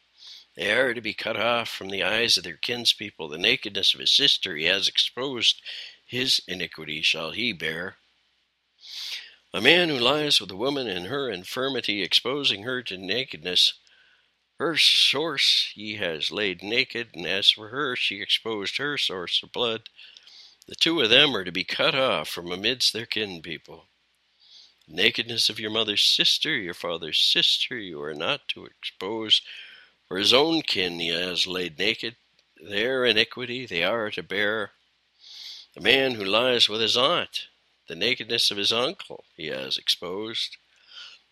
They 0.55 0.71
are 0.71 0.93
to 0.93 1.01
be 1.01 1.13
cut 1.13 1.37
off 1.37 1.69
from 1.69 1.89
the 1.89 2.03
eyes 2.03 2.37
of 2.37 2.43
their 2.43 2.57
kinspeople. 2.57 3.29
The 3.29 3.37
nakedness 3.37 3.93
of 3.93 4.01
his 4.01 4.11
sister 4.11 4.55
he 4.55 4.65
has 4.65 4.87
exposed, 4.87 5.61
his 6.05 6.41
iniquity 6.47 7.01
shall 7.01 7.31
he 7.31 7.53
bear. 7.53 7.95
A 9.53 9.61
man 9.61 9.89
who 9.89 9.97
lies 9.97 10.41
with 10.41 10.51
a 10.51 10.55
woman 10.55 10.87
in 10.87 11.05
her 11.05 11.29
infirmity, 11.29 12.03
exposing 12.03 12.63
her 12.63 12.83
to 12.83 12.97
nakedness, 12.97 13.73
her 14.59 14.77
source 14.77 15.71
he 15.73 15.95
has 15.95 16.31
laid 16.31 16.61
naked, 16.61 17.09
and 17.13 17.25
as 17.25 17.49
for 17.49 17.69
her, 17.69 17.95
she 17.95 18.21
exposed 18.21 18.77
her 18.77 18.97
source 18.97 19.41
of 19.41 19.51
blood. 19.51 19.89
The 20.67 20.75
two 20.75 21.01
of 21.01 21.09
them 21.09 21.35
are 21.35 21.43
to 21.43 21.51
be 21.51 21.63
cut 21.63 21.95
off 21.95 22.29
from 22.29 22.51
amidst 22.51 22.93
their 22.93 23.05
kinspeople 23.05 23.87
nakedness 24.87 25.49
of 25.49 25.59
your 25.59 25.71
mother's 25.71 26.03
sister, 26.03 26.55
your 26.55 26.73
father's 26.73 27.19
sister, 27.19 27.77
you 27.77 28.01
are 28.01 28.13
not 28.13 28.47
to 28.49 28.65
expose. 28.65 29.41
For 30.07 30.17
his 30.17 30.33
own 30.33 30.61
kin 30.61 30.99
he 30.99 31.09
has 31.09 31.47
laid 31.47 31.79
naked. 31.79 32.15
Their 32.61 33.05
iniquity 33.05 33.65
they 33.65 33.83
are 33.83 34.11
to 34.11 34.23
bear. 34.23 34.71
The 35.75 35.81
man 35.81 36.15
who 36.15 36.23
lies 36.23 36.69
with 36.69 36.81
his 36.81 36.95
aunt, 36.95 37.47
the 37.87 37.95
nakedness 37.95 38.51
of 38.51 38.57
his 38.57 38.71
uncle 38.71 39.23
he 39.35 39.47
has 39.47 39.77
exposed. 39.77 40.57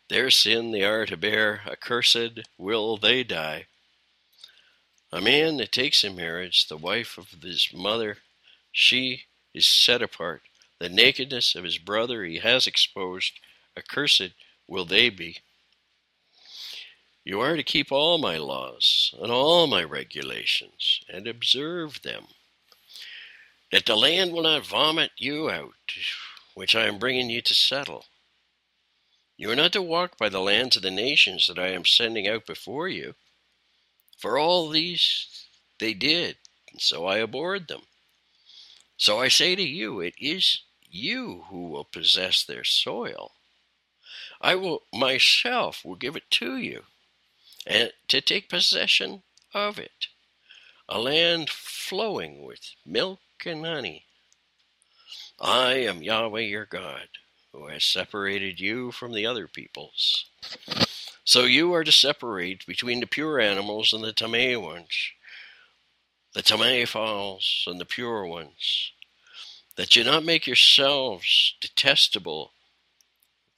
Their 0.09 0.29
sin 0.29 0.71
they 0.71 0.83
are 0.83 1.05
to 1.05 1.15
bear. 1.15 1.61
Accursed 1.65 2.47
will 2.57 2.97
they 2.97 3.23
die. 3.23 3.67
A 5.11 5.21
man 5.21 5.57
that 5.57 5.71
takes 5.71 6.03
in 6.03 6.15
marriage 6.15 6.67
the 6.67 6.77
wife 6.77 7.17
of 7.17 7.31
his 7.41 7.69
mother, 7.73 8.17
she 8.71 9.23
is 9.53 9.67
set 9.67 10.01
apart. 10.01 10.41
The 10.81 10.89
nakedness 10.89 11.53
of 11.53 11.63
his 11.63 11.77
brother 11.77 12.25
he 12.25 12.39
has 12.39 12.65
exposed, 12.65 13.33
accursed 13.77 14.31
will 14.65 14.83
they 14.83 15.11
be. 15.11 15.37
You 17.23 17.39
are 17.39 17.55
to 17.55 17.61
keep 17.61 17.91
all 17.91 18.17
my 18.17 18.37
laws 18.37 19.13
and 19.21 19.31
all 19.31 19.67
my 19.67 19.83
regulations 19.83 21.01
and 21.07 21.27
observe 21.27 22.01
them, 22.01 22.29
that 23.71 23.85
the 23.85 23.95
land 23.95 24.33
will 24.33 24.41
not 24.41 24.65
vomit 24.65 25.11
you 25.17 25.51
out, 25.51 25.75
which 26.55 26.75
I 26.75 26.87
am 26.87 26.97
bringing 26.97 27.29
you 27.29 27.43
to 27.43 27.53
settle. 27.53 28.05
You 29.37 29.51
are 29.51 29.55
not 29.55 29.73
to 29.73 29.83
walk 29.83 30.17
by 30.17 30.29
the 30.29 30.41
lands 30.41 30.75
of 30.77 30.81
the 30.81 30.89
nations 30.89 31.45
that 31.45 31.59
I 31.59 31.67
am 31.67 31.85
sending 31.85 32.27
out 32.27 32.47
before 32.47 32.89
you, 32.89 33.13
for 34.17 34.39
all 34.39 34.67
these 34.67 35.45
they 35.77 35.93
did, 35.93 36.37
and 36.71 36.81
so 36.81 37.05
I 37.05 37.19
abhorred 37.19 37.67
them. 37.67 37.83
So 38.97 39.19
I 39.19 39.27
say 39.27 39.55
to 39.55 39.63
you, 39.63 39.99
it 39.99 40.15
is 40.17 40.63
you 40.91 41.45
who 41.49 41.69
will 41.69 41.85
possess 41.85 42.43
their 42.43 42.63
soil. 42.63 43.31
I 44.41 44.55
will 44.55 44.83
myself 44.93 45.85
will 45.85 45.95
give 45.95 46.15
it 46.15 46.29
to 46.31 46.57
you, 46.57 46.83
and 47.65 47.93
to 48.09 48.21
take 48.21 48.49
possession 48.49 49.23
of 49.53 49.79
it, 49.79 50.07
a 50.89 50.99
land 50.99 51.49
flowing 51.49 52.43
with 52.43 52.75
milk 52.85 53.19
and 53.45 53.65
honey. 53.65 54.05
I 55.39 55.73
am 55.73 56.03
Yahweh 56.03 56.41
your 56.41 56.65
God, 56.65 57.07
who 57.51 57.67
has 57.67 57.83
separated 57.83 58.59
you 58.59 58.91
from 58.91 59.13
the 59.13 59.25
other 59.25 59.47
peoples. 59.47 60.25
So 61.23 61.45
you 61.45 61.73
are 61.73 61.83
to 61.83 61.91
separate 61.91 62.65
between 62.65 62.99
the 62.99 63.07
pure 63.07 63.39
animals 63.39 63.93
and 63.93 64.03
the 64.03 64.13
tamei 64.13 64.61
ones, 64.61 65.11
the 66.33 66.43
tamei 66.43 66.87
fowls 66.87 67.63
and 67.67 67.79
the 67.79 67.85
pure 67.85 68.25
ones 68.25 68.91
that 69.75 69.95
you 69.95 70.03
not 70.03 70.23
make 70.23 70.45
yourselves 70.47 71.55
detestable 71.61 72.51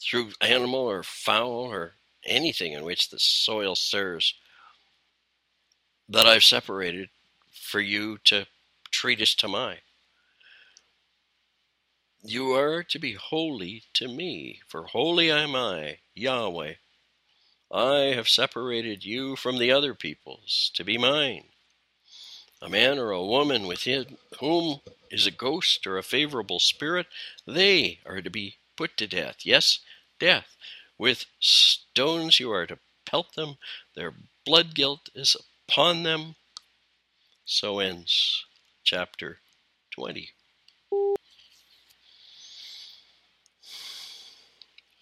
through 0.02 0.32
animal 0.42 0.82
or 0.82 1.04
fowl 1.04 1.72
or 1.72 1.94
anything 2.26 2.74
in 2.74 2.84
which 2.84 3.10
the 3.10 3.20
soil 3.20 3.76
serves 3.76 4.34
that 6.10 6.26
I've 6.26 6.44
separated 6.44 7.10
for 7.52 7.80
you 7.80 8.18
to 8.26 8.46
treat 8.92 9.22
as 9.22 9.36
tamei. 9.36 9.78
You 12.22 12.54
are 12.54 12.84
to 12.84 13.00
be 13.00 13.14
holy 13.14 13.84
to 13.94 14.08
me, 14.08 14.62
for 14.68 14.86
holy 14.86 15.30
am 15.30 15.56
I, 15.56 16.00
Yahweh. 16.14 16.76
I 17.72 17.98
have 18.16 18.30
separated 18.30 19.04
you 19.04 19.36
from 19.36 19.58
the 19.58 19.72
other 19.72 19.94
peoples 19.94 20.72
to 20.76 20.84
be 20.84 20.98
mine. 20.98 21.46
A 22.64 22.70
man 22.70 22.98
or 22.98 23.12
a 23.12 23.22
woman 23.22 23.68
within 23.68 24.18
whom 24.40 24.80
is 25.12 25.28
a 25.28 25.32
ghost 25.32 25.86
or 25.86 25.98
a 25.98 26.04
favorable 26.04 26.62
spirit, 26.62 27.08
they 27.46 28.00
are 28.06 28.22
to 28.22 28.30
be 28.30 28.56
put 28.78 28.96
to 28.96 29.06
death. 29.06 29.46
Yes, 29.46 29.80
death. 30.18 30.56
With 30.98 31.26
stones 31.42 32.40
you 32.40 32.54
are 32.54 32.66
to 32.66 32.80
pelt 33.06 33.36
them, 33.36 33.58
their 33.96 34.14
blood 34.46 34.76
guilt 34.76 35.10
is 35.14 35.36
upon 35.68 36.04
them. 36.04 36.36
So 37.44 37.80
ends 37.80 38.46
chapter 38.86 39.40
20. 39.92 40.30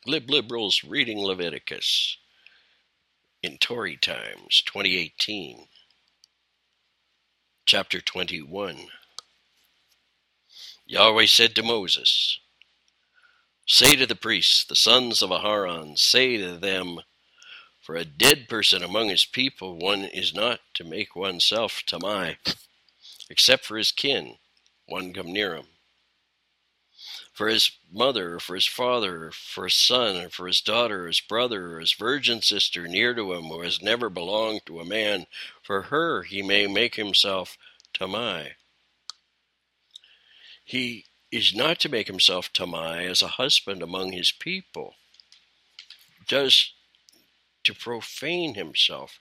Lib 0.07 0.31
Liberals 0.31 0.83
reading 0.83 1.19
Leviticus 1.19 2.17
in 3.43 3.59
Tory 3.59 3.97
Times 3.97 4.63
2018. 4.65 5.67
Chapter 7.65 8.01
21. 8.01 8.87
Yahweh 10.85 11.25
said 11.25 11.55
to 11.55 11.63
Moses, 11.63 12.39
Say 13.65 13.95
to 13.95 14.05
the 14.05 14.15
priests, 14.15 14.65
the 14.65 14.75
sons 14.75 15.21
of 15.21 15.29
Aharon, 15.29 15.97
say 15.97 16.37
to 16.37 16.57
them, 16.57 16.99
For 17.79 17.95
a 17.95 18.03
dead 18.03 18.49
person 18.49 18.83
among 18.83 19.09
his 19.09 19.25
people, 19.25 19.77
one 19.77 20.03
is 20.03 20.33
not 20.33 20.59
to 20.73 20.83
make 20.83 21.15
oneself 21.15 21.83
tamei, 21.87 22.37
except 23.29 23.63
for 23.63 23.77
his 23.77 23.91
kin, 23.91 24.37
one 24.87 25.13
come 25.13 25.31
near 25.31 25.55
him. 25.55 25.67
For 27.41 27.47
his 27.47 27.71
mother, 27.91 28.35
or 28.35 28.39
for 28.39 28.53
his 28.53 28.67
father, 28.67 29.25
or 29.25 29.31
for 29.31 29.63
his 29.63 29.73
son, 29.73 30.15
or 30.15 30.29
for 30.29 30.45
his 30.45 30.61
daughter, 30.61 31.07
his 31.07 31.21
brother, 31.21 31.79
his 31.79 31.91
virgin 31.91 32.39
sister 32.39 32.87
near 32.87 33.15
to 33.15 33.33
him, 33.33 33.45
who 33.45 33.61
has 33.61 33.81
never 33.81 34.11
belonged 34.11 34.61
to 34.63 34.79
a 34.79 34.85
man. 34.85 35.25
For 35.63 35.81
her 35.81 36.21
he 36.21 36.43
may 36.43 36.67
make 36.67 36.93
himself 36.93 37.57
tamai. 37.95 38.51
He 40.63 41.05
is 41.31 41.55
not 41.55 41.79
to 41.79 41.89
make 41.89 42.05
himself 42.05 42.53
tamai 42.53 43.09
as 43.09 43.23
a 43.23 43.27
husband 43.27 43.81
among 43.81 44.11
his 44.11 44.31
people, 44.31 44.93
does 46.27 46.73
to 47.63 47.73
profane 47.73 48.53
himself. 48.53 49.19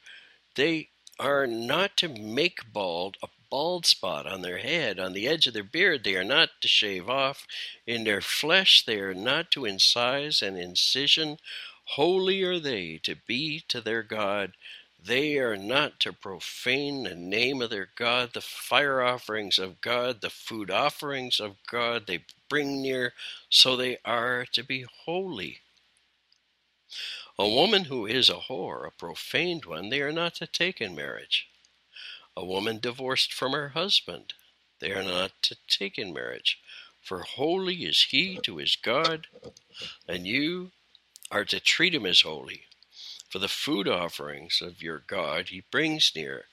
They 0.57 0.91
are 1.19 1.47
not 1.47 1.97
to 1.97 2.09
make 2.11 2.71
bald 2.71 3.17
a 3.23 3.29
bald 3.51 3.85
spot 3.85 4.27
on 4.27 4.43
their 4.43 4.59
head, 4.59 4.99
on 4.99 5.13
the 5.13 5.29
edge 5.29 5.47
of 5.47 5.55
their 5.55 5.65
beard. 5.65 6.05
They 6.05 6.17
are 6.17 6.25
not 6.25 6.51
to 6.61 6.69
shave 6.69 7.09
off. 7.11 7.47
In 7.87 8.05
their 8.05 8.21
flesh, 8.21 8.85
they 8.85 9.01
are 9.01 9.15
not 9.15 9.51
to 9.53 9.63
incise 9.63 10.43
an 10.47 10.57
incision. 10.57 11.39
Holy 11.97 12.43
are 12.45 12.61
they 12.61 12.99
to 13.03 13.17
be 13.27 13.65
to 13.69 13.81
their 13.81 14.03
God. 14.03 14.53
They 15.03 15.39
are 15.39 15.57
not 15.57 15.99
to 16.01 16.13
profane 16.13 17.05
the 17.05 17.15
name 17.15 17.63
of 17.63 17.71
their 17.71 17.89
God, 17.97 18.31
the 18.35 18.41
fire 18.41 19.03
offerings 19.03 19.59
of 19.59 19.81
God, 19.81 20.21
the 20.21 20.31
food 20.31 20.71
offerings 20.71 21.41
of 21.41 21.57
God 21.67 22.07
they 22.07 22.25
bring 22.49 22.83
near, 22.83 23.15
so 23.49 23.77
they 23.77 23.99
are 24.05 24.47
to 24.53 24.63
be 24.63 24.87
holy. 25.05 25.61
A 27.39 27.49
woman 27.49 27.85
who 27.85 28.07
is 28.07 28.29
a 28.29 28.35
whore, 28.35 28.87
a 28.87 28.91
profaned 28.91 29.65
one, 29.65 29.89
they 29.89 30.03
are 30.03 30.13
not 30.13 30.35
to 30.37 30.47
take 30.47 30.81
in 30.81 30.95
marriage. 30.95 31.50
A 32.37 32.45
woman 32.45 32.79
divorced 32.79 33.33
from 33.33 33.53
her 33.53 33.71
husband, 33.71 34.35
they 34.79 34.93
are 34.93 35.03
not 35.03 35.33
to 35.43 35.57
take 35.69 35.99
in 35.99 36.13
marriage. 36.13 36.59
For 37.03 37.21
holy 37.21 37.85
is 37.85 38.03
he 38.11 38.39
to 38.43 38.59
his 38.59 38.77
God, 38.77 39.27
and 40.09 40.27
you 40.27 40.73
are 41.31 41.45
to 41.45 41.61
treat 41.61 41.95
him 41.95 42.07
as 42.07 42.23
holy 42.23 42.67
for 43.31 43.39
the 43.39 43.49
food 43.49 43.87
offerings 43.87 44.61
of 44.61 44.83
your 44.83 44.99
God 45.07 45.49
he 45.49 45.63
brings 45.71 46.13
near. 46.17 46.47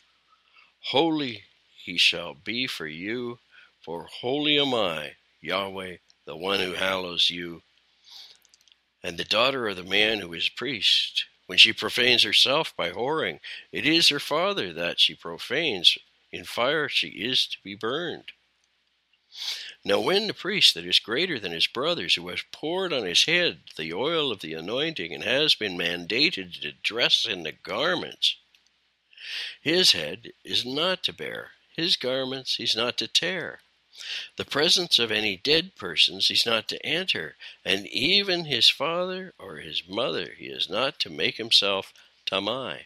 Holy 0.92 1.44
he 1.76 1.98
shall 1.98 2.36
be 2.36 2.68
for 2.68 2.86
you, 2.86 3.40
for 3.82 4.04
holy 4.04 4.60
am 4.60 4.76
I, 4.76 5.16
Yahweh, 5.42 5.98
the 6.26 6.36
one 6.36 6.60
who 6.60 6.74
hallows 6.74 7.32
you. 7.32 7.64
And 9.02 9.18
the 9.18 9.24
daughter 9.24 9.68
of 9.68 9.76
the 9.76 9.84
man 9.84 10.20
who 10.20 10.34
is 10.34 10.50
priest, 10.50 11.26
when 11.48 11.58
she 11.58 11.74
profanes 11.74 12.24
herself 12.24 12.76
by 12.76 12.92
whoring, 12.92 13.40
it 13.72 13.86
is 13.86 14.10
her 14.10 14.20
father 14.20 14.72
that 14.74 15.00
she 15.00 15.16
profanes. 15.16 15.98
In 16.32 16.44
fire 16.44 16.88
she 16.88 17.08
is 17.08 17.48
to 17.48 17.58
be 17.64 17.74
burned. 17.74 18.34
Now, 19.84 20.00
when 20.00 20.28
the 20.28 20.34
priest 20.34 20.74
that 20.74 20.86
is 20.86 21.00
greater 21.00 21.40
than 21.40 21.52
his 21.52 21.68
brothers, 21.68 22.16
who 22.16 22.28
has 22.30 22.44
poured 22.52 22.92
on 22.92 23.06
his 23.06 23.26
head 23.26 23.62
the 23.76 23.94
oil 23.94 24.32
of 24.32 24.42
the 24.42 24.54
anointing 24.54 25.14
and 25.14 25.24
has 25.24 25.56
been 25.56 25.78
mandated 25.78 26.62
to 26.62 26.72
dress 26.72 27.26
in 27.26 27.44
the 27.44 27.52
garments, 27.52 28.36
his 29.62 29.94
head 29.94 30.34
is 30.44 30.66
not 30.66 31.04
to 31.04 31.14
bear, 31.14 31.52
his 31.76 31.96
garments 31.96 32.56
he's 32.56 32.76
not 32.76 32.98
to 32.98 33.08
tear. 33.08 33.62
The 34.38 34.46
presence 34.46 35.00
of 35.00 35.12
any 35.12 35.38
dead 35.38 35.76
persons 35.76 36.28
he's 36.28 36.46
not 36.46 36.68
to 36.70 36.86
enter, 36.86 37.36
and 37.66 37.88
even 37.88 38.46
his 38.46 38.70
father 38.70 39.34
or 39.40 39.58
his 39.58 39.88
mother 39.88 40.34
he 40.38 40.46
is 40.46 40.70
not 40.70 41.00
to 41.00 41.10
make 41.10 41.38
himself 41.38 41.94
tamai. 42.26 42.86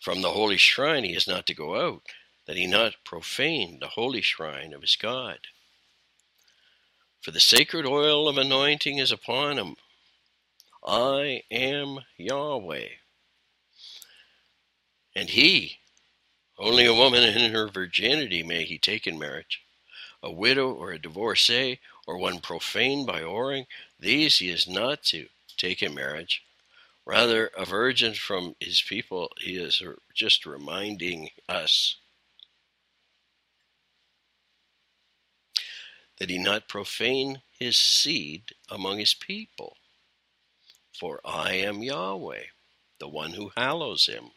From 0.00 0.22
the 0.22 0.32
holy 0.32 0.56
shrine 0.56 1.04
he 1.04 1.14
is 1.14 1.26
not 1.26 1.46
to 1.46 1.54
go 1.54 1.76
out, 1.80 2.02
that 2.46 2.56
he 2.56 2.66
not 2.66 3.04
profane 3.04 3.78
the 3.80 3.88
holy 3.88 4.22
shrine 4.22 4.72
of 4.72 4.82
his 4.82 4.96
God 4.96 5.40
for 7.20 7.30
the 7.32 7.40
sacred 7.40 7.86
oil 7.86 8.28
of 8.28 8.38
anointing 8.38 8.98
is 8.98 9.12
upon 9.12 9.58
him. 9.58 9.76
I 10.84 11.42
am 11.50 12.00
Yahweh. 12.16 12.88
And 15.14 15.28
he, 15.28 15.78
only 16.58 16.86
a 16.86 16.94
woman 16.94 17.22
in 17.22 17.52
her 17.52 17.68
virginity 17.68 18.42
may 18.42 18.64
he 18.64 18.78
take 18.78 19.06
in 19.06 19.18
marriage. 19.18 19.62
A 20.22 20.30
widow 20.30 20.70
or 20.72 20.92
a 20.92 20.98
divorcee, 20.98 21.80
or 22.06 22.18
one 22.18 22.40
profaned 22.40 23.06
by 23.06 23.22
whoring, 23.22 23.66
these 23.98 24.38
he 24.38 24.50
is 24.50 24.68
not 24.68 25.02
to 25.04 25.28
take 25.56 25.82
in 25.82 25.94
marriage. 25.94 26.42
Rather, 27.06 27.50
a 27.56 27.64
virgin 27.64 28.14
from 28.14 28.54
his 28.60 28.82
people, 28.82 29.30
he 29.38 29.56
is 29.56 29.82
just 30.14 30.46
reminding 30.46 31.30
us 31.48 31.96
that 36.18 36.30
he 36.30 36.38
not 36.38 36.68
profane 36.68 37.40
his 37.58 37.78
seed 37.78 38.42
among 38.68 38.98
his 38.98 39.14
people. 39.14 39.76
For 40.98 41.20
I 41.24 41.54
am 41.54 41.82
Yahweh, 41.82 42.44
the 42.98 43.08
one 43.08 43.32
who 43.32 43.52
hallows 43.56 44.06
him. 44.06 44.32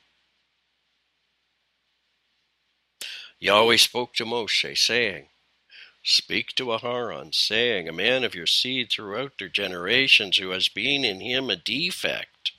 Yahweh 3.39 3.75
spoke 3.75 4.13
to 4.13 4.25
Moshe, 4.25 4.77
saying, 4.77 5.27
Speak 6.05 6.53
to 6.55 6.65
Aharon, 6.65 7.33
saying, 7.33 7.87
A 7.87 7.93
man 7.93 8.25
of 8.25 8.35
your 8.35 8.45
seed 8.45 8.91
throughout 8.91 9.37
their 9.37 9.47
generations 9.47 10.37
who 10.37 10.49
has 10.49 10.67
been 10.67 11.05
in 11.05 11.21
him 11.21 11.49
a 11.49 11.55
defect 11.55 12.51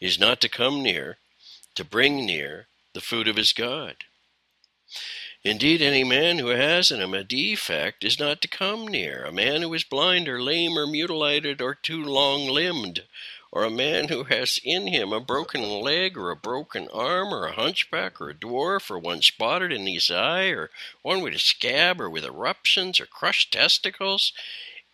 is 0.00 0.18
not 0.18 0.40
to 0.40 0.48
come 0.48 0.82
near, 0.82 1.18
to 1.74 1.84
bring 1.84 2.24
near 2.24 2.68
the 2.94 3.02
food 3.02 3.28
of 3.28 3.36
his 3.36 3.52
God. 3.52 4.04
Indeed, 5.44 5.82
any 5.82 6.02
man 6.02 6.38
who 6.38 6.48
has 6.48 6.90
in 6.90 7.00
him 7.02 7.12
a 7.12 7.22
defect 7.22 8.02
is 8.02 8.18
not 8.18 8.40
to 8.40 8.48
come 8.48 8.88
near. 8.88 9.24
A 9.24 9.32
man 9.32 9.60
who 9.60 9.74
is 9.74 9.84
blind 9.84 10.26
or 10.26 10.42
lame 10.42 10.78
or 10.78 10.86
mutilated 10.86 11.60
or 11.60 11.74
too 11.74 12.02
long 12.02 12.48
limbed, 12.48 13.04
or 13.56 13.64
a 13.64 13.70
man 13.70 14.08
who 14.08 14.24
has 14.24 14.60
in 14.62 14.86
him 14.86 15.14
a 15.14 15.18
broken 15.18 15.62
leg 15.62 16.18
or 16.18 16.30
a 16.30 16.36
broken 16.36 16.88
arm, 16.92 17.32
or 17.32 17.46
a 17.46 17.52
hunchback 17.52 18.20
or 18.20 18.28
a 18.28 18.34
dwarf, 18.34 18.90
or 18.90 18.98
one 18.98 19.22
spotted 19.22 19.72
in 19.72 19.86
his 19.86 20.10
eye, 20.10 20.48
or 20.48 20.68
one 21.00 21.22
with 21.22 21.32
a 21.32 21.38
scab 21.38 21.98
or 21.98 22.10
with 22.10 22.22
eruptions 22.22 23.00
or 23.00 23.06
crushed 23.06 23.54
testicles. 23.54 24.34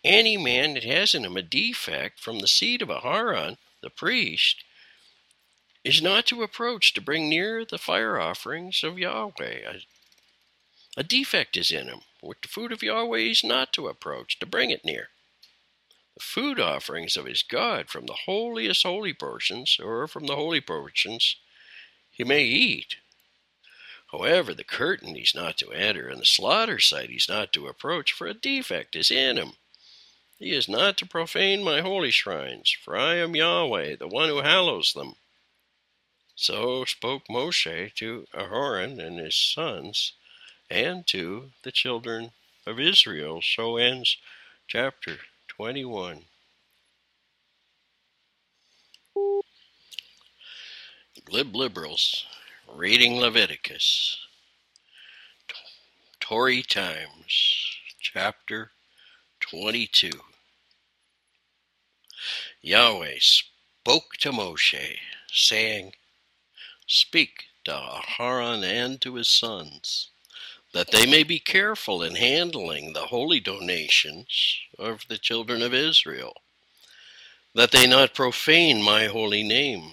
Any 0.01 0.37
man 0.37 0.75
that 0.75 0.85
has 0.85 1.13
in 1.13 1.25
him 1.25 1.35
a 1.35 1.41
defect 1.41 2.21
from 2.21 2.39
the 2.39 2.47
seed 2.47 2.81
of 2.81 2.87
Aharon, 2.87 3.57
the 3.81 3.89
priest, 3.89 4.63
is 5.83 6.01
not 6.01 6.25
to 6.27 6.41
approach 6.41 6.93
to 6.93 7.01
bring 7.01 7.27
near 7.27 7.65
the 7.65 7.77
fire 7.77 8.17
offerings 8.17 8.81
of 8.81 8.97
Yahweh. 8.97 9.79
A 10.95 11.03
defect 11.03 11.57
is 11.57 11.69
in 11.69 11.89
him, 11.89 11.99
with 12.21 12.41
the 12.41 12.47
food 12.47 12.71
of 12.71 12.81
Yahweh 12.81 13.17
is 13.17 13.43
not 13.43 13.73
to 13.73 13.89
approach, 13.89 14.39
to 14.39 14.45
bring 14.45 14.69
it 14.69 14.85
near. 14.85 15.09
The 16.15 16.23
food 16.23 16.59
offerings 16.59 17.17
of 17.17 17.25
his 17.25 17.41
God 17.41 17.89
from 17.89 18.05
the 18.05 18.13
holiest 18.25 18.83
holy 18.83 19.13
portions, 19.13 19.79
or 19.79 20.07
from 20.07 20.27
the 20.27 20.35
holy 20.35 20.61
portions, 20.61 21.37
he 22.11 22.23
may 22.23 22.43
eat. 22.43 22.97
However, 24.11 24.53
the 24.53 24.63
curtain 24.63 25.15
he's 25.15 25.33
not 25.33 25.57
to 25.57 25.71
enter, 25.71 26.07
and 26.07 26.21
the 26.21 26.25
slaughter 26.25 26.79
site 26.79 27.09
he's 27.09 27.27
not 27.27 27.51
to 27.53 27.67
approach, 27.67 28.13
for 28.13 28.27
a 28.27 28.35
defect 28.35 28.95
is 28.95 29.09
in 29.09 29.37
him. 29.37 29.53
He 30.37 30.51
is 30.51 30.69
not 30.69 30.97
to 30.97 31.07
profane 31.07 31.63
my 31.63 31.81
holy 31.81 32.11
shrines, 32.11 32.69
for 32.69 32.95
I 32.95 33.15
am 33.15 33.35
Yahweh, 33.35 33.95
the 33.95 34.07
one 34.07 34.29
who 34.29 34.41
hallows 34.41 34.93
them. 34.93 35.15
So 36.35 36.85
spoke 36.85 37.23
Moshe 37.27 37.93
to 37.95 38.27
Aharon 38.33 38.99
and 38.99 39.17
his 39.17 39.35
sons 39.35 40.13
and 40.69 41.07
to 41.07 41.51
the 41.63 41.71
children 41.71 42.33
of 42.67 42.79
Israel. 42.79 43.41
So 43.41 43.77
ends 43.77 44.17
chapter 44.67 45.19
21. 45.57 46.21
Glib 51.25 51.55
liberals 51.55 52.25
reading 52.67 53.19
Leviticus. 53.19 54.17
Tory 56.19 56.63
Times, 56.63 57.77
chapter 57.99 58.71
22. 59.41 60.09
Yahweh 62.63 63.17
spoke 63.19 64.17
to 64.21 64.31
Moshe, 64.31 64.97
saying, 65.31 65.93
Speak 66.87 67.43
to 67.65 67.73
Aharon 67.73 68.63
and 68.63 68.99
to 69.01 69.15
his 69.15 69.29
sons 69.29 70.12
that 70.73 70.91
they 70.91 71.05
may 71.05 71.23
be 71.23 71.39
careful 71.39 72.01
in 72.01 72.15
handling 72.15 72.93
the 72.93 73.07
holy 73.07 73.39
donations 73.39 74.57
of 74.79 75.05
the 75.07 75.17
children 75.17 75.61
of 75.61 75.73
Israel, 75.73 76.33
that 77.53 77.71
they 77.71 77.85
not 77.87 78.15
profane 78.15 78.81
my 78.81 79.05
holy 79.05 79.43
name, 79.43 79.83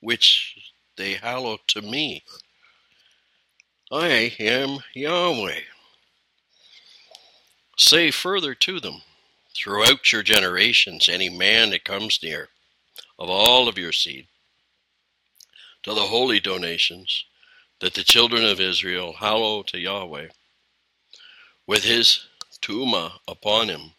which 0.00 0.72
they 0.96 1.14
hallow 1.14 1.58
to 1.68 1.80
me. 1.80 2.22
I 3.92 4.34
am 4.40 4.78
Yahweh. 4.94 5.60
Say 7.76 8.10
further 8.10 8.54
to 8.56 8.80
them, 8.80 9.02
throughout 9.56 10.12
your 10.12 10.22
generations, 10.22 11.08
any 11.08 11.28
man 11.28 11.70
that 11.70 11.84
comes 11.84 12.18
near, 12.22 12.48
of 13.18 13.30
all 13.30 13.68
of 13.68 13.78
your 13.78 13.92
seed, 13.92 14.26
to 15.84 15.94
the 15.94 16.00
holy 16.00 16.40
donations, 16.40 17.24
that 17.80 17.94
the 17.94 18.04
children 18.04 18.44
of 18.44 18.60
Israel 18.60 19.14
hallow 19.14 19.62
to 19.64 19.78
Yahweh 19.78 20.28
with 21.66 21.84
his 21.84 22.26
tuma 22.60 23.12
upon 23.26 23.68
him, 23.68 23.92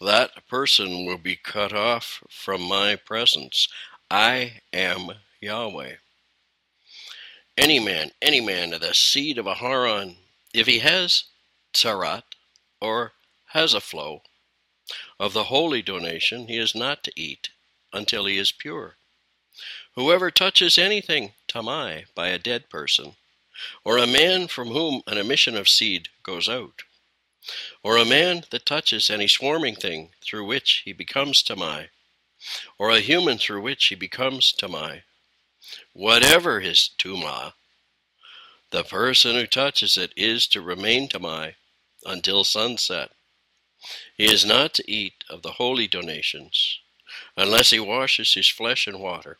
that 0.00 0.46
person 0.48 1.04
will 1.04 1.18
be 1.18 1.36
cut 1.36 1.72
off 1.72 2.22
from 2.30 2.62
my 2.62 2.96
presence. 2.96 3.68
I 4.10 4.60
am 4.72 5.10
Yahweh. 5.40 5.96
Any 7.56 7.78
man, 7.78 8.10
any 8.22 8.40
man 8.40 8.72
of 8.72 8.80
the 8.80 8.94
seed 8.94 9.38
of 9.38 9.46
Aharon, 9.46 10.16
if 10.54 10.66
he 10.66 10.78
has 10.78 11.24
tzaraat 11.74 12.22
or 12.80 13.12
has 13.48 13.74
a 13.74 13.80
flow 13.80 14.22
of 15.18 15.32
the 15.32 15.44
holy 15.44 15.82
donation, 15.82 16.48
he 16.48 16.56
is 16.56 16.74
not 16.74 17.04
to 17.04 17.12
eat 17.14 17.50
until 17.92 18.24
he 18.24 18.38
is 18.38 18.52
pure. 18.52 18.96
Whoever 19.94 20.30
touches 20.30 20.78
anything 20.78 21.32
tamai 21.50 22.04
by 22.14 22.28
a 22.28 22.38
dead 22.38 22.70
person, 22.70 23.16
or 23.84 23.98
a 23.98 24.06
man 24.06 24.46
from 24.46 24.68
whom 24.68 25.02
an 25.06 25.18
emission 25.18 25.56
of 25.56 25.68
seed 25.68 26.08
goes 26.22 26.48
out, 26.48 26.82
or 27.82 27.96
a 27.96 28.04
man 28.04 28.44
that 28.50 28.66
touches 28.66 29.10
any 29.10 29.26
swarming 29.26 29.74
thing 29.74 30.10
through 30.22 30.44
which 30.44 30.82
he 30.84 30.92
becomes 30.92 31.42
tamai, 31.42 31.88
or 32.78 32.90
a 32.90 33.00
human 33.00 33.38
through 33.38 33.60
which 33.60 33.86
he 33.86 33.94
becomes 33.94 34.52
tamai, 34.52 35.02
whatever 35.92 36.60
his 36.60 36.90
tuma, 36.98 37.54
the 38.70 38.84
person 38.84 39.34
who 39.34 39.46
touches 39.46 39.96
it 39.96 40.12
is 40.16 40.46
to 40.46 40.60
remain 40.60 41.08
tamai 41.08 41.54
until 42.06 42.44
sunset. 42.44 43.10
He 44.16 44.30
is 44.30 44.44
not 44.44 44.74
to 44.74 44.90
eat 44.90 45.24
of 45.28 45.42
the 45.42 45.52
holy 45.52 45.88
donations 45.88 46.78
unless 47.36 47.70
he 47.70 47.80
washes 47.80 48.34
his 48.34 48.48
flesh 48.48 48.86
in 48.86 49.00
water. 49.00 49.38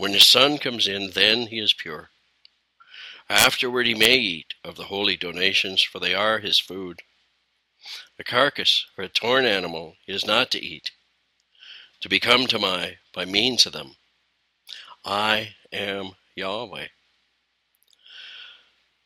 When 0.00 0.12
the 0.12 0.20
sun 0.20 0.56
comes 0.56 0.88
in, 0.88 1.10
then 1.10 1.48
he 1.48 1.58
is 1.58 1.74
pure. 1.74 2.08
Afterward 3.28 3.86
he 3.86 3.92
may 3.92 4.16
eat 4.16 4.54
of 4.64 4.76
the 4.76 4.84
holy 4.84 5.14
donations, 5.14 5.82
for 5.82 5.98
they 5.98 6.14
are 6.14 6.38
his 6.38 6.58
food. 6.58 7.02
A 8.18 8.24
carcass 8.24 8.86
or 8.96 9.04
a 9.04 9.10
torn 9.10 9.44
animal 9.44 9.98
he 10.06 10.14
is 10.14 10.24
not 10.24 10.50
to 10.52 10.58
eat, 10.58 10.92
to 12.00 12.08
become 12.08 12.46
tamai 12.46 12.96
by 13.12 13.26
means 13.26 13.66
of 13.66 13.74
them. 13.74 13.96
I 15.04 15.56
am 15.70 16.12
Yahweh. 16.34 16.88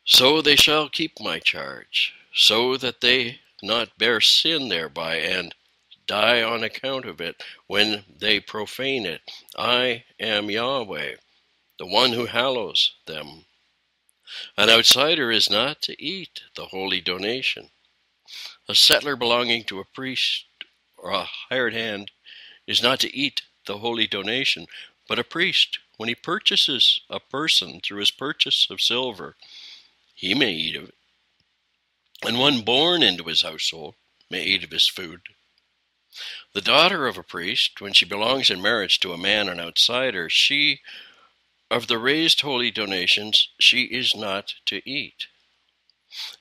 So 0.05 0.41
they 0.41 0.55
shall 0.55 0.87
keep 0.87 1.19
my 1.19 1.39
charge, 1.39 2.13
so 2.33 2.77
that 2.77 3.01
they 3.01 3.41
not 3.61 3.97
bear 3.97 4.21
sin 4.21 4.69
thereby, 4.69 5.17
and 5.17 5.55
die 6.07 6.41
on 6.41 6.63
account 6.63 7.05
of 7.05 7.21
it 7.21 7.43
when 7.67 8.03
they 8.19 8.39
profane 8.39 9.05
it. 9.05 9.21
I 9.57 10.03
am 10.19 10.49
Yahweh, 10.49 11.15
the 11.79 11.85
one 11.85 12.11
who 12.13 12.25
hallows 12.25 12.93
them. 13.05 13.45
An 14.57 14.69
outsider 14.69 15.31
is 15.31 15.49
not 15.49 15.81
to 15.83 16.01
eat 16.01 16.41
the 16.55 16.65
holy 16.67 17.01
donation. 17.01 17.69
A 18.67 18.75
settler 18.75 19.15
belonging 19.15 19.63
to 19.65 19.79
a 19.79 19.85
priest 19.85 20.45
or 20.97 21.11
a 21.11 21.27
hired 21.49 21.73
hand 21.73 22.11
is 22.65 22.81
not 22.81 22.99
to 23.01 23.15
eat 23.15 23.43
the 23.65 23.77
holy 23.77 24.07
donation, 24.07 24.67
but 25.07 25.19
a 25.19 25.23
priest, 25.23 25.79
when 25.97 26.09
he 26.09 26.15
purchases 26.15 27.01
a 27.09 27.19
person 27.19 27.79
through 27.79 27.99
his 27.99 28.11
purchase 28.11 28.67
of 28.69 28.81
silver, 28.81 29.35
he 30.13 30.33
may 30.33 30.51
eat 30.51 30.75
of 30.75 30.89
it. 30.89 30.95
And 32.25 32.39
one 32.39 32.61
born 32.61 33.03
into 33.03 33.25
his 33.25 33.43
household 33.43 33.95
may 34.29 34.43
eat 34.43 34.63
of 34.63 34.71
his 34.71 34.87
food. 34.87 35.21
The 36.53 36.61
daughter 36.61 37.07
of 37.07 37.17
a 37.17 37.23
priest, 37.23 37.81
when 37.81 37.93
she 37.93 38.05
belongs 38.05 38.49
in 38.49 38.61
marriage 38.61 38.99
to 39.01 39.13
a 39.13 39.17
man, 39.17 39.49
an 39.49 39.59
outsider, 39.59 40.29
she, 40.29 40.81
of 41.69 41.87
the 41.87 41.97
raised 41.97 42.41
holy 42.41 42.71
donations, 42.71 43.49
she 43.59 43.83
is 43.83 44.15
not 44.15 44.53
to 44.67 44.81
eat. 44.89 45.27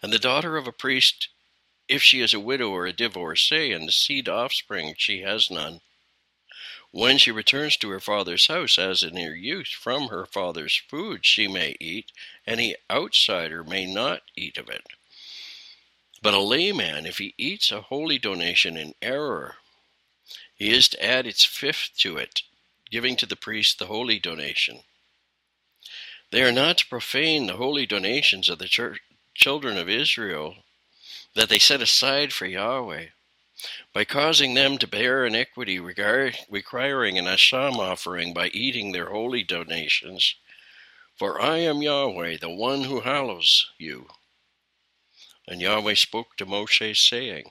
And 0.02 0.12
the 0.12 0.18
daughter 0.18 0.56
of 0.56 0.68
a 0.68 0.72
priest, 0.72 1.28
if 1.88 2.02
she 2.02 2.20
is 2.20 2.32
a 2.32 2.40
widow 2.40 2.70
or 2.70 2.86
a 2.86 2.92
divorcee, 2.92 3.72
and 3.72 3.88
the 3.88 3.92
seed 3.92 4.28
offspring 4.28 4.94
she 4.96 5.22
has 5.22 5.50
none, 5.50 5.80
when 6.92 7.18
she 7.18 7.32
returns 7.32 7.76
to 7.78 7.90
her 7.90 7.98
father's 7.98 8.46
house, 8.46 8.78
as 8.78 9.02
in 9.02 9.16
her 9.16 9.34
youth, 9.34 9.66
from 9.66 10.06
her 10.06 10.26
father's 10.26 10.80
food 10.88 11.26
she 11.26 11.48
may 11.48 11.74
eat, 11.80 12.12
any 12.46 12.76
outsider 12.88 13.64
may 13.64 13.84
not 13.84 14.22
eat 14.36 14.56
of 14.58 14.68
it. 14.68 14.86
But 16.22 16.34
a 16.34 16.38
layman, 16.38 17.04
if 17.04 17.18
he 17.18 17.34
eats 17.36 17.72
a 17.72 17.80
holy 17.80 18.20
donation 18.20 18.76
in 18.76 18.94
error, 19.02 19.56
he 20.54 20.72
is 20.72 20.88
to 20.88 21.04
add 21.04 21.26
its 21.26 21.44
fifth 21.44 21.90
to 21.98 22.16
it, 22.16 22.42
giving 22.90 23.16
to 23.16 23.26
the 23.26 23.36
priest 23.36 23.78
the 23.78 23.86
holy 23.86 24.18
donation. 24.18 24.80
They 26.30 26.42
are 26.42 26.52
not 26.52 26.78
to 26.78 26.86
profane 26.86 27.46
the 27.46 27.56
holy 27.56 27.86
donations 27.86 28.48
of 28.48 28.58
the 28.58 28.68
church, 28.68 29.00
children 29.34 29.76
of 29.76 29.88
Israel 29.88 30.56
that 31.34 31.48
they 31.48 31.58
set 31.58 31.82
aside 31.82 32.32
for 32.32 32.46
Yahweh 32.46 33.06
by 33.92 34.04
causing 34.04 34.54
them 34.54 34.78
to 34.78 34.86
bear 34.86 35.24
iniquity, 35.24 35.80
regard, 35.80 36.38
requiring 36.48 37.18
an 37.18 37.24
asham 37.24 37.78
offering 37.78 38.34
by 38.34 38.48
eating 38.48 38.92
their 38.92 39.10
holy 39.10 39.42
donations. 39.42 40.34
For 41.16 41.40
I 41.40 41.58
am 41.58 41.82
Yahweh, 41.82 42.38
the 42.38 42.50
one 42.50 42.84
who 42.84 43.00
hallows 43.00 43.70
you. 43.78 44.08
And 45.46 45.60
Yahweh 45.60 45.94
spoke 45.94 46.36
to 46.36 46.46
Moshe, 46.46 46.96
saying, 46.96 47.50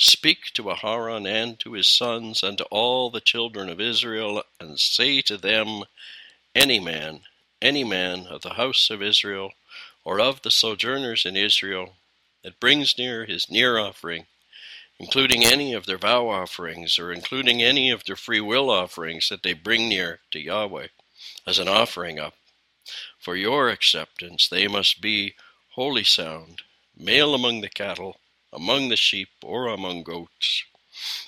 Speak 0.00 0.52
to 0.54 0.62
Aharon 0.70 1.26
and 1.26 1.58
to 1.58 1.72
his 1.72 1.88
sons 1.88 2.44
and 2.44 2.56
to 2.58 2.64
all 2.66 3.10
the 3.10 3.20
children 3.20 3.68
of 3.68 3.80
Israel, 3.80 4.44
and 4.60 4.78
say 4.78 5.20
to 5.22 5.36
them, 5.36 5.82
Any 6.54 6.78
man, 6.78 7.22
any 7.60 7.82
man 7.82 8.28
of 8.28 8.42
the 8.42 8.54
house 8.54 8.90
of 8.90 9.02
Israel, 9.02 9.54
or 10.04 10.20
of 10.20 10.42
the 10.42 10.52
sojourners 10.52 11.26
in 11.26 11.36
Israel, 11.36 11.96
that 12.44 12.60
brings 12.60 12.96
near 12.96 13.24
his 13.24 13.50
near 13.50 13.76
offering, 13.76 14.26
including 15.00 15.44
any 15.44 15.74
of 15.74 15.86
their 15.86 15.98
vow 15.98 16.28
offerings, 16.28 16.96
or 17.00 17.10
including 17.10 17.60
any 17.60 17.90
of 17.90 18.04
their 18.04 18.14
free 18.14 18.40
will 18.40 18.70
offerings 18.70 19.28
that 19.30 19.42
they 19.42 19.52
bring 19.52 19.88
near 19.88 20.20
to 20.30 20.38
Yahweh 20.38 20.86
as 21.44 21.58
an 21.58 21.66
offering 21.66 22.20
up. 22.20 22.34
For 23.18 23.34
your 23.34 23.68
acceptance 23.68 24.46
they 24.46 24.68
must 24.68 25.00
be 25.00 25.34
wholly 25.70 26.04
sound, 26.04 26.62
male 26.96 27.34
among 27.34 27.62
the 27.62 27.68
cattle, 27.68 28.20
among 28.52 28.88
the 28.88 28.96
sheep 28.96 29.28
or 29.42 29.68
among 29.68 30.02
goats. 30.02 30.64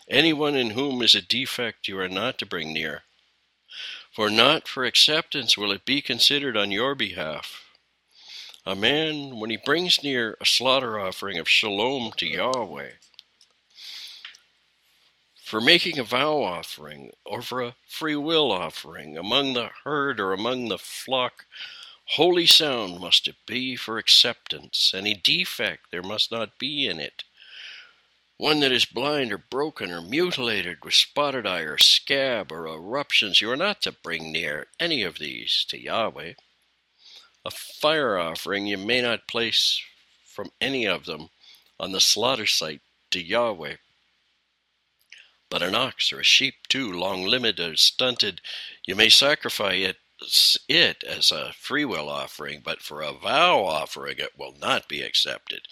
Anyone 0.09 0.57
in 0.57 0.71
whom 0.71 1.03
is 1.03 1.15
a 1.15 1.23
defect 1.23 1.89
you 1.89 1.99
are 1.99 2.09
not 2.09 2.39
to 2.39 2.47
bring 2.47 2.73
near. 2.73 3.03
For 4.13 4.29
not 4.29 4.67
for 4.67 4.85
acceptance 4.85 5.57
will 5.57 5.71
it 5.73 5.85
be 5.85 6.03
considered 6.03 6.57
on 6.57 6.71
your 6.71 6.95
behalf. 6.95 7.65
A 8.67 8.75
man, 8.75 9.39
when 9.39 9.51
he 9.51 9.57
brings 9.57 10.03
near 10.03 10.37
a 10.41 10.45
slaughter 10.45 10.99
offering 10.99 11.39
of 11.39 11.49
shalom 11.49 12.13
to 12.17 12.27
Yahweh, 12.27 12.91
for 15.51 15.61
making 15.61 15.99
a 15.99 16.05
vow 16.05 16.43
offering, 16.43 17.11
or 17.25 17.43
for 17.43 17.63
a 17.63 17.75
free 17.89 18.17
will 18.17 18.53
offering 18.53 19.17
among 19.17 19.55
the 19.55 19.71
herd 19.85 20.21
or 20.21 20.33
among 20.33 20.69
the 20.69 20.79
flock, 20.79 21.47
Holy 22.15 22.45
sound 22.45 22.99
must 22.99 23.29
it 23.29 23.37
be 23.47 23.77
for 23.77 23.97
acceptance. 23.97 24.93
Any 24.93 25.15
defect 25.15 25.93
there 25.93 26.03
must 26.03 26.33
not 26.33 26.59
be 26.59 26.89
in 26.89 26.99
it. 26.99 27.23
One 28.37 28.59
that 28.61 28.73
is 28.73 28.85
blind 28.85 29.33
or 29.33 29.39
broken 29.39 29.93
or 29.93 30.03
mutilated 30.03 30.85
with 30.85 30.95
spotted 30.95 31.47
eye 31.47 31.61
or 31.61 31.79
scab 31.79 32.51
or 32.51 32.67
eruptions, 32.67 33.41
you 33.41 33.49
are 33.53 33.57
not 33.57 33.81
to 33.83 33.93
bring 33.93 34.33
near 34.33 34.67
any 34.81 35.05
of 35.05 35.21
these 35.21 35.65
to 35.69 35.81
Yahweh. 35.81 36.33
A 37.45 37.51
fire 37.53 38.19
offering 38.19 38.67
you 38.67 38.77
may 38.77 39.01
not 39.01 39.29
place 39.29 39.81
from 40.25 40.51
any 40.61 40.89
of 40.89 41.05
them 41.05 41.29
on 41.79 41.93
the 41.93 42.01
slaughter 42.01 42.47
site 42.47 42.83
to 43.13 43.23
Yahweh. 43.23 43.77
But 45.49 45.63
an 45.63 45.77
ox 45.77 46.13
or 46.13 46.19
a 46.19 46.25
sheep, 46.25 46.67
too, 46.69 46.93
long 46.93 47.25
limbed 47.25 47.61
or 47.61 47.77
stunted, 47.77 48.41
you 48.85 48.97
may 48.97 49.11
sacrifice 49.11 49.85
it 49.85 49.97
it 50.69 51.03
as 51.05 51.31
a 51.31 51.53
free 51.53 51.85
will 51.85 52.09
offering, 52.09 52.61
but 52.65 52.83
for 52.83 53.01
a 53.01 53.13
vow 53.13 53.65
offering 53.65 54.17
it 54.19 54.39
will 54.39 54.55
not 54.61 54.89
be 54.89 55.03
accepted. 55.03 55.67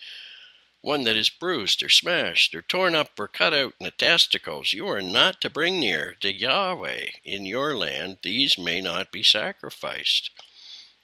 One 0.81 1.05
that 1.05 1.17
is 1.17 1.29
bruised 1.29 1.83
or 1.83 1.89
smashed 1.89 2.55
or 2.55 2.63
torn 2.63 2.95
up 2.95 3.19
or 3.19 3.29
cut 3.29 3.53
out 3.53 3.75
in 3.81 3.85
the 3.85 3.91
testicles, 3.91 4.73
you 4.73 4.87
are 4.89 5.03
not 5.03 5.41
to 5.41 5.51
bring 5.51 5.81
near 5.81 6.17
to 6.21 6.33
Yahweh 6.33 7.09
in 7.25 7.47
your 7.47 7.77
land. 7.77 8.19
These 8.23 8.57
may 8.59 8.81
not 8.81 9.11
be 9.11 9.23
sacrificed. 9.23 10.31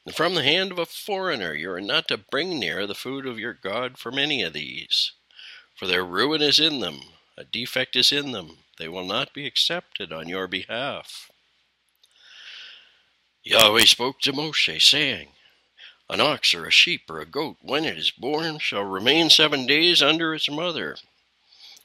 And 0.07 0.15
from 0.15 0.35
the 0.35 0.43
hand 0.43 0.71
of 0.71 0.79
a 0.79 0.87
foreigner, 0.87 1.55
you 1.55 1.71
are 1.73 1.81
not 1.81 2.09
to 2.09 2.19
bring 2.19 2.59
near 2.59 2.87
the 2.87 2.95
food 2.95 3.27
of 3.27 3.39
your 3.39 3.55
God 3.55 3.99
from 3.99 4.19
any 4.19 4.43
of 4.43 4.53
these. 4.53 5.13
For 5.75 5.87
their 5.87 6.05
ruin 6.05 6.41
is 6.41 6.61
in 6.61 6.81
them, 6.81 7.01
a 7.37 7.45
defect 7.45 7.97
is 7.97 8.13
in 8.13 8.33
them. 8.33 8.59
They 8.79 8.89
will 8.89 9.05
not 9.05 9.33
be 9.35 9.47
accepted 9.47 10.13
on 10.13 10.29
your 10.29 10.47
behalf. 10.47 11.31
Yahweh 13.47 13.85
spoke 13.85 14.21
to 14.21 14.33
Moshe, 14.33 14.81
saying, 14.81 15.29
An 16.09 16.19
ox 16.19 16.55
or 16.55 16.65
a 16.65 16.71
sheep 16.71 17.11
or 17.11 17.21
a 17.21 17.27
goat, 17.27 17.59
when 17.61 17.85
it 17.85 17.99
is 17.99 18.11
born, 18.11 18.59
shall 18.59 18.85
remain 18.85 19.29
seven 19.29 19.67
days 19.67 20.01
under 20.01 20.35
its 20.35 20.49
mother. 20.49 20.97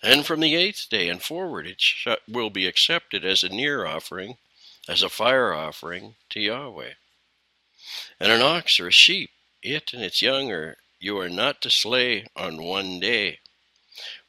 And 0.02 0.26
from 0.26 0.40
the 0.40 0.56
eighth 0.56 0.88
day 0.90 1.10
and 1.10 1.22
forward 1.22 1.68
it 1.68 1.82
sh- 1.82 2.08
will 2.30 2.50
be 2.50 2.66
accepted 2.66 3.26
as 3.26 3.44
a 3.44 3.50
near 3.50 3.86
offering, 3.86 4.38
as 4.88 5.04
a 5.04 5.10
fire 5.10 5.54
offering 5.54 6.16
to 6.30 6.40
Yahweh. 6.40 6.94
And 8.22 8.32
an 8.32 8.42
ox 8.42 8.80
or 8.80 8.88
a 8.88 8.92
sheep, 8.92 9.32
it 9.62 9.92
and 9.92 10.02
its 10.02 10.22
young 10.22 10.50
are 10.54 10.78
you 11.02 11.20
are 11.20 11.30
not 11.30 11.62
to 11.64 11.70
slay 11.70 12.26
on 12.38 12.64
one 12.64 13.02
day. 13.02 13.40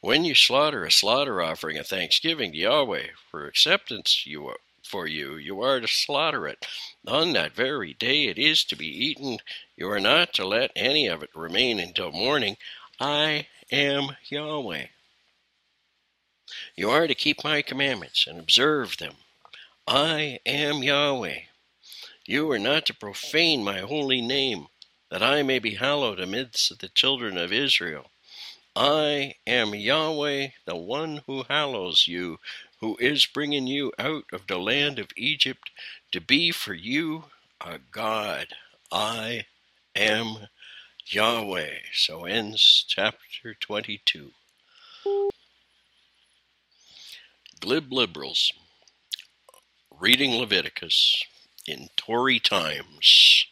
When 0.00 0.24
you 0.24 0.34
slaughter 0.34 0.84
a 0.84 0.90
slaughter 0.90 1.40
offering 1.40 1.78
of 1.78 1.86
thanksgiving 1.86 2.50
to 2.52 2.58
Yahweh 2.58 3.10
for 3.30 3.46
acceptance 3.46 4.26
you 4.26 4.52
for 4.90 5.06
you, 5.06 5.36
you 5.36 5.62
are 5.62 5.80
to 5.80 5.86
slaughter 5.86 6.48
it. 6.48 6.66
On 7.06 7.32
that 7.34 7.54
very 7.54 7.94
day 7.94 8.26
it 8.26 8.38
is 8.38 8.64
to 8.64 8.76
be 8.76 8.88
eaten. 8.88 9.38
You 9.76 9.88
are 9.90 10.00
not 10.00 10.32
to 10.34 10.46
let 10.46 10.72
any 10.74 11.06
of 11.06 11.22
it 11.22 11.30
remain 11.34 11.78
until 11.78 12.10
morning. 12.10 12.56
I 12.98 13.46
am 13.70 14.16
Yahweh. 14.28 14.86
You 16.74 16.90
are 16.90 17.06
to 17.06 17.14
keep 17.14 17.44
my 17.44 17.62
commandments 17.62 18.26
and 18.26 18.40
observe 18.40 18.96
them. 18.96 19.14
I 19.86 20.40
am 20.44 20.82
Yahweh. 20.82 21.38
You 22.26 22.50
are 22.50 22.58
not 22.58 22.86
to 22.86 22.94
profane 22.94 23.62
my 23.62 23.78
holy 23.80 24.20
name, 24.20 24.66
that 25.10 25.22
I 25.22 25.42
may 25.42 25.60
be 25.60 25.76
hallowed 25.76 26.18
amidst 26.18 26.80
the 26.80 26.88
children 26.88 27.38
of 27.38 27.52
Israel. 27.52 28.10
I 28.74 29.34
am 29.46 29.74
Yahweh, 29.74 30.48
the 30.64 30.76
one 30.76 31.22
who 31.26 31.44
hallows 31.44 32.06
you, 32.06 32.38
who 32.80 32.96
is 32.98 33.26
bringing 33.26 33.66
you 33.66 33.92
out 33.98 34.24
of 34.32 34.46
the 34.46 34.58
land 34.58 34.98
of 34.98 35.08
Egypt 35.16 35.70
to 36.12 36.20
be 36.20 36.50
for 36.50 36.74
you 36.74 37.24
a 37.60 37.78
God. 37.78 38.48
I 38.90 39.44
am 39.94 40.48
Yahweh. 41.06 41.74
So 41.92 42.24
ends 42.24 42.84
chapter 42.88 43.54
22. 43.60 44.30
Glib 47.60 47.92
Liberals 47.92 48.52
reading 49.98 50.36
Leviticus 50.36 51.22
in 51.66 51.90
Tory 51.96 52.40
Times 52.40 53.44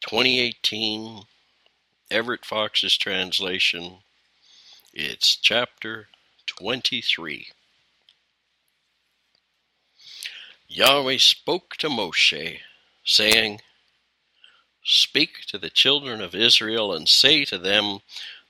2018 0.00 1.22
Everett 2.10 2.44
Fox's 2.44 2.96
translation. 2.96 3.98
It's 4.92 5.36
chapter 5.36 6.08
23. 6.48 7.48
Yahweh 10.66 11.18
spoke 11.18 11.76
to 11.76 11.88
Moshe, 11.88 12.60
saying, 13.04 13.60
Speak 14.84 15.42
to 15.46 15.58
the 15.58 15.70
children 15.70 16.20
of 16.20 16.34
Israel 16.34 16.92
and 16.92 17.08
say 17.08 17.44
to 17.44 17.58
them, 17.58 18.00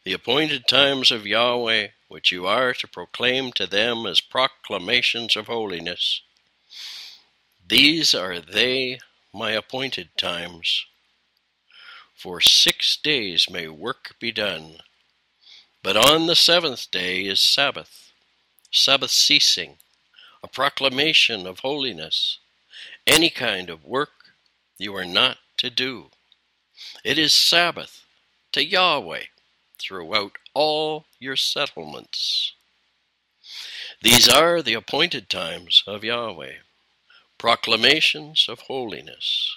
The 0.04 0.12
appointed 0.12 0.66
times 0.66 1.11
of 1.11 1.26
Yahweh, 1.26 1.88
which 2.08 2.32
you 2.32 2.46
are 2.46 2.72
to 2.74 2.88
proclaim 2.88 3.52
to 3.52 3.66
them 3.66 4.06
as 4.06 4.20
proclamations 4.20 5.37
of 5.37 5.46
holiness. 5.46 6.22
These 7.66 8.14
are 8.14 8.40
they, 8.40 8.98
my 9.32 9.50
appointed 9.52 10.11
times. 10.16 10.87
For 12.14 12.40
six 12.40 12.96
days 12.96 13.48
may 13.50 13.68
work 13.68 14.16
be 14.18 14.32
done, 14.32 14.78
but 15.82 15.96
on 15.96 16.26
the 16.26 16.34
seventh 16.34 16.90
day 16.90 17.22
is 17.22 17.40
Sabbath, 17.40 18.12
Sabbath 18.70 19.10
ceasing, 19.10 19.76
a 20.42 20.48
proclamation 20.48 21.46
of 21.46 21.60
holiness. 21.60 22.38
Any 23.06 23.30
kind 23.30 23.70
of 23.70 23.84
work 23.84 24.10
you 24.76 24.94
are 24.96 25.04
not 25.04 25.38
to 25.58 25.70
do. 25.70 26.10
It 27.04 27.18
is 27.18 27.32
Sabbath 27.32 28.04
to 28.52 28.64
Yahweh 28.64 29.24
throughout 29.78 30.32
all 30.54 31.06
your 31.18 31.36
settlements. 31.36 32.52
These 34.02 34.28
are 34.28 34.62
the 34.62 34.74
appointed 34.74 35.28
times 35.28 35.82
of 35.86 36.04
Yahweh, 36.04 36.56
proclamations 37.38 38.46
of 38.48 38.60
holiness, 38.60 39.56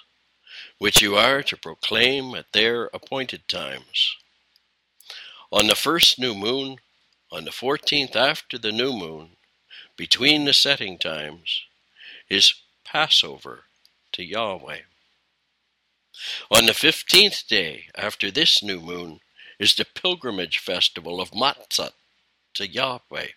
which 0.78 1.02
you 1.02 1.16
are 1.16 1.42
to 1.44 1.56
proclaim 1.56 2.34
at 2.34 2.52
their 2.52 2.86
appointed 2.94 3.46
times. 3.48 4.16
On 5.52 5.66
the 5.66 5.74
first 5.74 6.18
new 6.18 6.34
moon, 6.34 6.78
on 7.30 7.44
the 7.44 7.52
fourteenth 7.52 8.16
after 8.16 8.56
the 8.56 8.72
new 8.72 8.94
moon, 8.94 9.36
between 9.98 10.46
the 10.46 10.54
setting 10.54 10.96
times, 10.96 11.64
is 12.30 12.54
Passover 12.86 13.64
to 14.12 14.24
Yahweh. 14.24 14.80
On 16.50 16.64
the 16.64 16.72
fifteenth 16.72 17.46
day 17.46 17.88
after 17.94 18.30
this 18.30 18.62
new 18.62 18.80
moon 18.80 19.20
is 19.58 19.74
the 19.74 19.84
pilgrimage 19.84 20.58
festival 20.58 21.20
of 21.20 21.32
Matzah 21.32 21.92
to 22.54 22.66
Yahweh. 22.66 23.32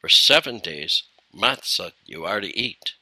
For 0.00 0.08
seven 0.08 0.58
days, 0.58 1.04
matzah 1.32 1.92
you 2.04 2.24
are 2.24 2.40
to 2.40 2.58
eat. 2.58 2.94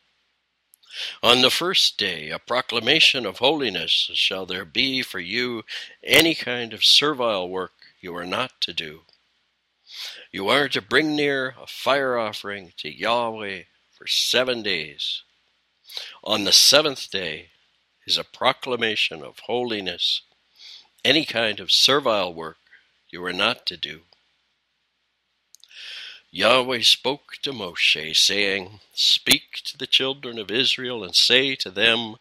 On 1.23 1.41
the 1.41 1.51
first 1.51 1.97
day, 1.97 2.29
a 2.29 2.38
proclamation 2.38 3.25
of 3.25 3.38
holiness 3.38 4.11
shall 4.12 4.45
there 4.45 4.67
be 4.67 5.01
for 5.01 5.21
you 5.21 5.64
any 6.05 6.35
kind 6.35 6.75
of 6.75 6.85
servile 6.85 7.49
work 7.49 7.73
you 8.00 8.14
are 8.16 8.26
not 8.26 8.61
to 8.62 8.72
do. 8.72 9.02
You 10.30 10.48
are 10.48 10.68
to 10.68 10.82
bring 10.82 11.16
near 11.16 11.54
a 11.61 11.66
fire 11.66 12.18
offering 12.18 12.72
to 12.78 12.88
Yahweh 12.90 13.62
for 13.90 14.06
seven 14.06 14.62
days. 14.62 15.22
On 16.22 16.44
the 16.44 16.52
seventh 16.52 17.11
day 17.11 17.50
is 18.06 18.18
a 18.18 18.24
proclamation 18.24 19.22
of 19.22 19.40
holiness 19.40 20.22
any 21.04 21.24
kind 21.24 21.61
of 21.61 21.72
servile 21.72 22.34
work 22.34 22.58
you 23.11 23.24
are 23.24 23.32
not 23.32 23.64
to 23.66 23.76
do. 23.76 24.00
Yahweh 26.30 26.82
spoke 26.82 27.37
to 27.42 27.52
Moshe, 27.52 28.14
saying, 28.14 28.80
Speak 28.92 29.61
to 29.64 29.78
the 29.78 29.87
children 29.87 30.38
of 30.38 30.50
Israel 30.50 31.02
and 31.02 31.14
say 31.14 31.54
to 31.54 31.70
them, 31.70 32.16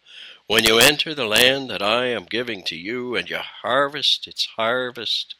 When 0.45 0.63
you 0.63 0.79
enter 0.79 1.13
the 1.13 1.25
land 1.25 1.69
that 1.69 1.81
I 1.81 2.05
am 2.05 2.23
giving 2.23 2.63
to 2.63 2.77
you, 2.77 3.17
and 3.17 3.29
you 3.29 3.37
harvest 3.37 4.27
its 4.27 4.45
harvest, 4.55 5.35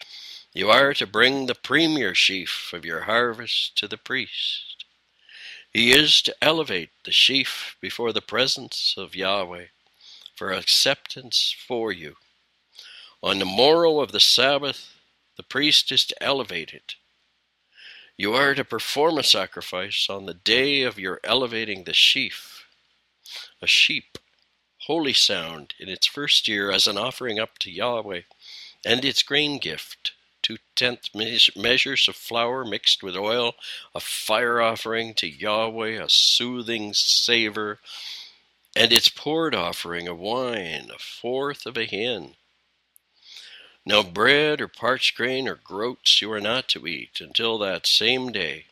you 0.58 0.72
are 0.72 0.91
to 0.91 1.06
bring 1.06 1.46
the 1.46 1.54
premier 1.54 2.15
sheaf 2.15 2.72
of 2.74 2.84
your 2.84 3.02
harvest 3.02 3.78
to 3.78 3.88
the 3.88 3.96
priest. 3.96 4.86
He 5.72 5.91
is 5.91 6.20
to 6.24 6.36
elevate 6.41 6.89
the 7.06 7.12
sheaf 7.12 7.78
before 7.80 8.12
the 8.12 8.24
presence 8.24 8.96
of 8.98 9.15
Yahweh 9.15 9.65
for 10.36 10.52
acceptance 10.52 11.56
for 11.67 11.91
you. 11.91 12.15
On 13.22 13.38
the 13.38 13.46
morrow 13.46 14.00
of 14.00 14.12
the 14.12 14.20
Sabbath, 14.20 14.96
the 15.36 15.43
priest 15.43 15.91
is 15.91 16.08
to 16.08 16.24
elevate 16.24 16.74
it. 16.74 16.96
You 18.17 18.34
are 18.34 18.56
to 18.56 18.65
perform 18.65 19.20
a 19.20 19.24
sacrifice 19.24 20.08
on 20.10 20.26
the 20.26 20.34
day 20.34 20.82
of 20.82 20.98
your 20.98 21.20
elevating 21.24 21.84
the 21.84 21.93
sheaf, 21.93 22.65
a 23.62 23.67
sheep, 23.67 24.17
holy 24.88 25.13
sound 25.13 25.76
in 25.80 25.88
its 25.88 26.08
first 26.08 26.48
year 26.48 26.72
as 26.72 26.88
an 26.88 26.98
offering 26.98 27.38
up 27.38 27.60
to 27.60 27.70
Yahweh, 27.70 28.22
and 28.84 29.06
its 29.06 29.22
grain 29.22 29.60
gift, 29.60 30.13
two 30.41 30.58
tenth 30.76 31.10
measures 31.13 32.08
of 32.08 32.15
flour 32.15 32.63
mixed 32.63 33.04
with 33.04 33.15
oil, 33.15 33.56
a 33.93 34.00
fire 34.00 34.62
offering 34.62 35.13
to 35.15 35.28
Yahweh, 35.28 36.04
a 36.04 36.10
soothing 36.10 36.93
savor, 36.93 37.80
and 38.76 38.91
its 38.93 39.10
poured 39.10 39.56
offering 39.56 40.08
of 40.08 40.19
wine, 40.19 40.89
a 40.93 41.00
fourth 41.00 41.65
of 41.65 41.78
a 41.78 41.86
hin. 41.86 42.36
Now 43.86 44.04
bread 44.04 44.60
or 44.60 44.67
parched 44.67 45.15
grain 45.15 45.47
or 45.47 45.56
groats 45.56 46.21
you 46.21 46.32
are 46.32 46.41
not 46.41 46.67
to 46.69 46.86
eat 46.86 47.21
until 47.21 47.58
that 47.60 47.88
same 47.88 48.32
day, 48.32 48.65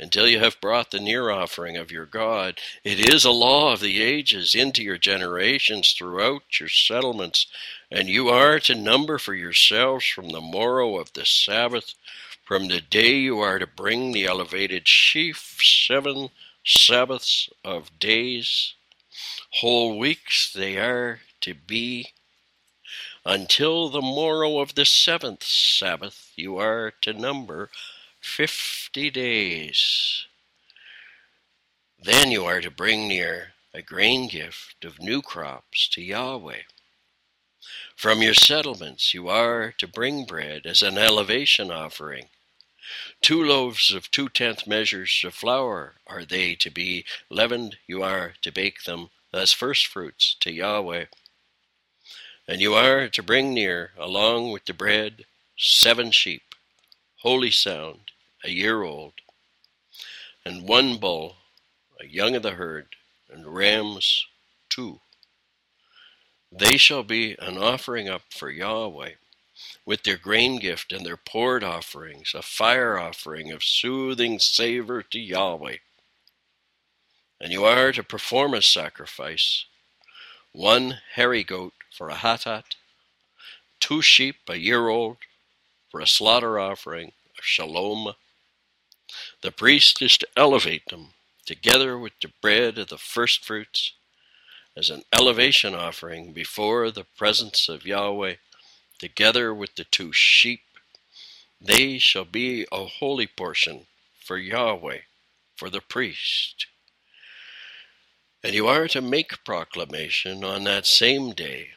until 0.00 0.26
you 0.26 0.38
have 0.38 0.60
brought 0.62 0.90
the 0.90 0.98
near 0.98 1.28
offering 1.30 1.76
of 1.76 1.92
your 1.92 2.06
God. 2.06 2.58
It 2.82 3.12
is 3.12 3.24
a 3.26 3.30
law 3.30 3.74
of 3.74 3.80
the 3.80 4.00
ages 4.00 4.54
into 4.54 4.82
your 4.82 4.96
generations 4.96 5.92
throughout 5.92 6.58
your 6.58 6.70
settlements, 6.70 7.46
and 7.90 8.08
you 8.08 8.30
are 8.30 8.58
to 8.60 8.74
number 8.74 9.18
for 9.18 9.34
yourselves 9.34 10.06
from 10.06 10.30
the 10.30 10.40
morrow 10.40 10.96
of 10.96 11.12
the 11.12 11.26
Sabbath, 11.26 11.92
from 12.42 12.68
the 12.68 12.80
day 12.80 13.12
you 13.16 13.40
are 13.40 13.58
to 13.58 13.66
bring 13.66 14.12
the 14.12 14.24
elevated 14.24 14.88
sheaf, 14.88 15.58
seven 15.60 16.30
Sabbaths 16.64 17.50
of 17.62 17.98
days. 17.98 18.72
Whole 19.60 19.98
weeks 19.98 20.50
they 20.50 20.78
are 20.78 21.20
to 21.42 21.52
be 21.52 22.12
until 23.26 23.90
the 23.90 24.00
morrow 24.00 24.60
of 24.60 24.74
the 24.74 24.86
seventh 24.86 25.42
Sabbath, 25.42 26.32
you 26.36 26.56
are 26.56 26.90
to 27.02 27.12
number 27.12 27.68
fifty 28.20 29.10
days. 29.10 30.26
Then 32.02 32.30
you 32.30 32.44
are 32.44 32.60
to 32.60 32.70
bring 32.70 33.08
near 33.08 33.52
a 33.74 33.82
grain 33.82 34.28
gift 34.28 34.84
of 34.84 35.00
new 35.00 35.22
crops 35.22 35.88
to 35.88 36.02
Yahweh. 36.02 36.62
From 37.96 38.22
your 38.22 38.34
settlements 38.34 39.12
you 39.12 39.28
are 39.28 39.72
to 39.78 39.86
bring 39.86 40.24
bread 40.24 40.66
as 40.66 40.82
an 40.82 40.96
elevation 40.96 41.70
offering. 41.70 42.26
Two 43.20 43.44
loaves 43.44 43.92
of 43.92 44.10
two 44.10 44.28
tenth 44.28 44.66
measures 44.66 45.22
of 45.24 45.34
flour 45.34 45.94
are 46.06 46.24
they 46.24 46.54
to 46.56 46.70
be 46.70 47.04
leavened. 47.28 47.76
You 47.86 48.02
are 48.02 48.34
to 48.42 48.50
bake 48.50 48.84
them 48.84 49.10
as 49.32 49.52
firstfruits 49.52 50.36
to 50.40 50.50
Yahweh. 50.50 51.04
And 52.48 52.60
you 52.60 52.74
are 52.74 53.08
to 53.08 53.22
bring 53.22 53.54
near, 53.54 53.92
along 53.96 54.50
with 54.50 54.64
the 54.64 54.74
bread, 54.74 55.26
seven 55.56 56.10
sheep, 56.10 56.54
holy 57.18 57.50
sound, 57.50 58.09
a 58.44 58.50
year 58.50 58.82
old, 58.82 59.14
and 60.44 60.66
one 60.68 60.96
bull, 60.98 61.36
a 62.00 62.06
young 62.06 62.34
of 62.36 62.42
the 62.42 62.52
herd, 62.52 62.96
and 63.30 63.54
rams 63.54 64.26
two. 64.68 65.00
They 66.52 66.76
shall 66.76 67.02
be 67.02 67.36
an 67.38 67.58
offering 67.58 68.08
up 68.08 68.22
for 68.30 68.50
Yahweh. 68.50 69.12
with 69.84 70.02
their 70.04 70.16
grain 70.16 70.58
gift 70.58 70.92
and 70.92 71.04
their 71.04 71.16
poured 71.16 71.64
offerings, 71.64 72.32
a 72.34 72.42
fire 72.42 72.98
offering 72.98 73.50
of 73.52 73.64
soothing 73.64 74.38
savor 74.38 75.02
to 75.02 75.18
Yahweh. 75.18 75.76
And 77.40 77.52
you 77.52 77.64
are 77.64 77.92
to 77.92 78.02
perform 78.02 78.54
a 78.54 78.62
sacrifice 78.62 79.64
one 80.52 80.98
hairy 81.14 81.44
goat 81.44 81.74
for 81.92 82.10
a 82.10 82.14
hatat, 82.16 82.74
two 83.78 84.02
sheep 84.02 84.36
a 84.48 84.56
year 84.56 84.88
old 84.88 85.18
for 85.90 86.00
a 86.00 86.06
slaughter 86.06 86.58
offering 86.58 87.12
of 87.38 87.44
shalom. 87.44 88.14
The 89.42 89.52
priest 89.52 90.00
is 90.02 90.18
to 90.18 90.28
elevate 90.36 90.86
them 90.88 91.14
together 91.46 91.98
with 91.98 92.12
the 92.20 92.30
bread 92.40 92.78
of 92.78 92.88
the 92.88 92.98
firstfruits 92.98 93.94
as 94.76 94.90
an 94.90 95.02
elevation 95.12 95.74
offering 95.74 96.32
before 96.32 96.90
the 96.90 97.04
presence 97.18 97.68
of 97.68 97.84
Yahweh, 97.84 98.36
together 98.98 99.52
with 99.52 99.74
the 99.74 99.84
two 99.84 100.12
sheep. 100.12 100.62
They 101.60 101.98
shall 101.98 102.24
be 102.24 102.66
a 102.70 102.84
holy 102.84 103.26
portion 103.26 103.86
for 104.24 104.38
Yahweh, 104.38 105.00
for 105.56 105.70
the 105.70 105.80
priest. 105.80 106.66
And 108.42 108.54
you 108.54 108.68
are 108.68 108.88
to 108.88 109.00
make 109.00 109.44
proclamation 109.44 110.44
on 110.44 110.64
that 110.64 110.86
same 110.86 111.32
day. 111.32 111.70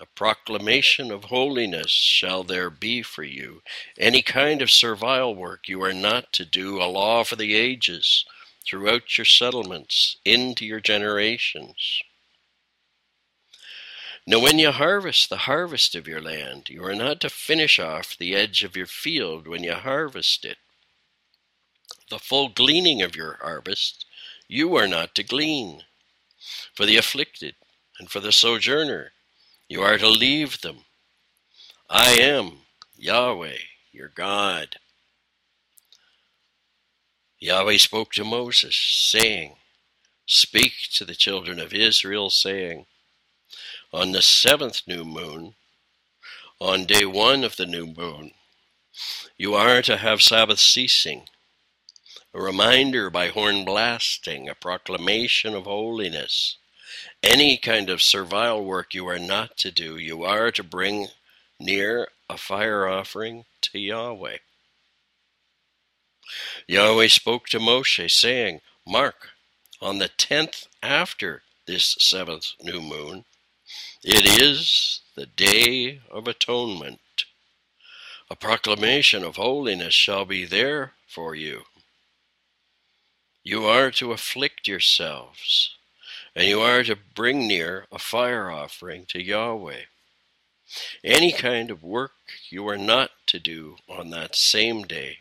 A 0.00 0.06
proclamation 0.06 1.10
of 1.10 1.24
holiness 1.24 1.90
shall 1.90 2.42
there 2.42 2.70
be 2.70 3.02
for 3.02 3.22
you. 3.22 3.62
Any 3.98 4.22
kind 4.22 4.62
of 4.62 4.70
servile 4.70 5.34
work 5.34 5.68
you 5.68 5.82
are 5.82 5.92
not 5.92 6.32
to 6.32 6.44
do, 6.44 6.80
a 6.80 6.84
law 6.84 7.22
for 7.22 7.36
the 7.36 7.54
ages, 7.54 8.24
throughout 8.66 9.18
your 9.18 9.26
settlements, 9.26 10.16
into 10.24 10.64
your 10.64 10.80
generations. 10.80 12.02
Now, 14.26 14.38
when 14.38 14.58
you 14.58 14.70
harvest 14.70 15.28
the 15.28 15.38
harvest 15.38 15.94
of 15.94 16.08
your 16.08 16.20
land, 16.20 16.68
you 16.68 16.84
are 16.84 16.94
not 16.94 17.20
to 17.20 17.30
finish 17.30 17.78
off 17.78 18.16
the 18.16 18.34
edge 18.34 18.64
of 18.64 18.76
your 18.76 18.86
field 18.86 19.46
when 19.46 19.62
you 19.62 19.74
harvest 19.74 20.44
it. 20.44 20.58
The 22.08 22.18
full 22.18 22.48
gleaning 22.48 23.02
of 23.02 23.14
your 23.14 23.38
harvest 23.42 24.06
you 24.48 24.74
are 24.76 24.88
not 24.88 25.14
to 25.14 25.22
glean 25.22 25.84
for 26.74 26.86
the 26.86 26.96
afflicted, 26.96 27.54
and 27.98 28.10
for 28.10 28.20
the 28.20 28.32
sojourner. 28.32 29.12
You 29.70 29.82
are 29.82 29.98
to 29.98 30.08
leave 30.08 30.62
them. 30.62 30.78
I 31.88 32.14
am 32.14 32.62
Yahweh, 32.96 33.58
your 33.92 34.08
God. 34.08 34.74
Yahweh 37.38 37.76
spoke 37.76 38.10
to 38.14 38.24
Moses, 38.24 38.74
saying, 38.74 39.54
Speak 40.26 40.72
to 40.94 41.04
the 41.04 41.14
children 41.14 41.60
of 41.60 41.72
Israel, 41.72 42.30
saying, 42.30 42.86
On 43.92 44.10
the 44.10 44.22
seventh 44.22 44.82
new 44.88 45.04
moon, 45.04 45.54
on 46.58 46.84
day 46.84 47.04
one 47.04 47.44
of 47.44 47.54
the 47.54 47.64
new 47.64 47.86
moon, 47.86 48.32
you 49.38 49.54
are 49.54 49.82
to 49.82 49.98
have 49.98 50.20
Sabbath 50.20 50.58
ceasing 50.58 51.28
a 52.34 52.42
reminder 52.42 53.08
by 53.08 53.28
horn 53.28 53.64
blasting, 53.64 54.48
a 54.48 54.56
proclamation 54.56 55.54
of 55.54 55.62
holiness. 55.62 56.56
Any 57.22 57.58
kind 57.58 57.90
of 57.90 58.00
servile 58.00 58.64
work 58.64 58.94
you 58.94 59.06
are 59.08 59.18
not 59.18 59.56
to 59.58 59.70
do, 59.70 59.96
you 59.96 60.24
are 60.24 60.50
to 60.52 60.62
bring 60.62 61.08
near 61.58 62.08
a 62.30 62.38
fire 62.38 62.88
offering 62.88 63.44
to 63.62 63.78
Yahweh. 63.78 64.38
Yahweh 66.66 67.08
spoke 67.08 67.46
to 67.48 67.58
Moshe, 67.58 68.10
saying, 68.10 68.60
Mark, 68.86 69.30
on 69.80 69.98
the 69.98 70.08
tenth 70.08 70.66
after 70.82 71.42
this 71.66 71.96
seventh 71.98 72.52
new 72.62 72.80
moon, 72.80 73.24
it 74.02 74.40
is 74.40 75.02
the 75.14 75.26
day 75.26 76.00
of 76.10 76.26
atonement. 76.26 77.00
A 78.30 78.36
proclamation 78.36 79.24
of 79.24 79.36
holiness 79.36 79.92
shall 79.92 80.24
be 80.24 80.44
there 80.44 80.92
for 81.06 81.34
you. 81.34 81.64
You 83.42 83.66
are 83.66 83.90
to 83.92 84.12
afflict 84.12 84.68
yourselves, 84.68 85.76
and 86.40 86.48
you 86.48 86.62
are 86.62 86.82
to 86.82 86.96
bring 86.96 87.46
near 87.46 87.86
a 87.92 87.98
fire 87.98 88.50
offering 88.50 89.04
to 89.04 89.22
Yahweh. 89.22 89.82
Any 91.04 91.32
kind 91.32 91.70
of 91.70 91.82
work 91.82 92.14
you 92.48 92.66
are 92.66 92.78
not 92.78 93.10
to 93.26 93.38
do 93.38 93.76
on 93.86 94.08
that 94.08 94.34
same 94.34 94.84
day, 94.84 95.18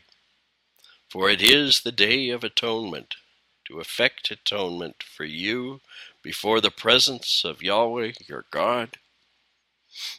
for 1.09 1.29
it 1.29 1.41
is 1.41 1.81
the 1.81 1.91
day 1.91 2.29
of 2.29 2.45
atonement, 2.45 3.15
to 3.67 3.81
effect 3.81 4.31
atonement 4.31 5.03
for 5.03 5.25
you 5.25 5.81
before 6.23 6.61
the 6.61 6.71
presence 6.71 7.43
of 7.43 7.61
Yahweh 7.61 8.13
your 8.25 8.45
God. 8.49 8.97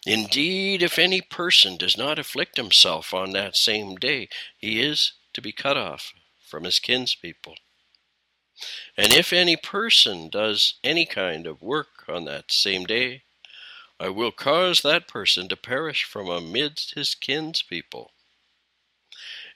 Indeed, 0.05 0.83
if 0.83 0.99
any 0.99 1.23
person 1.23 1.79
does 1.79 1.97
not 1.97 2.19
afflict 2.19 2.59
himself 2.59 3.15
on 3.15 3.33
that 3.33 3.57
same 3.57 3.97
day, 3.97 4.29
he 4.59 4.83
is 4.83 5.15
to 5.33 5.41
be 5.41 5.51
cut 5.51 5.79
off 5.79 6.13
from 6.47 6.65
his 6.65 6.79
kinspeople. 6.79 7.55
And 8.97 9.13
if 9.13 9.33
any 9.33 9.57
person 9.57 10.29
does 10.29 10.75
any 10.85 11.07
kind 11.07 11.47
of 11.47 11.63
work 11.63 12.05
on 12.09 12.25
that 12.27 12.53
same 12.53 12.85
day, 12.85 13.23
I 13.99 14.09
will 14.09 14.33
cause 14.33 14.83
that 14.83 15.09
person 15.09 15.49
to 15.49 15.57
perish 15.57 16.05
from 16.05 16.29
amidst 16.29 16.95
his 16.95 17.15
kinspeople. 17.15 18.13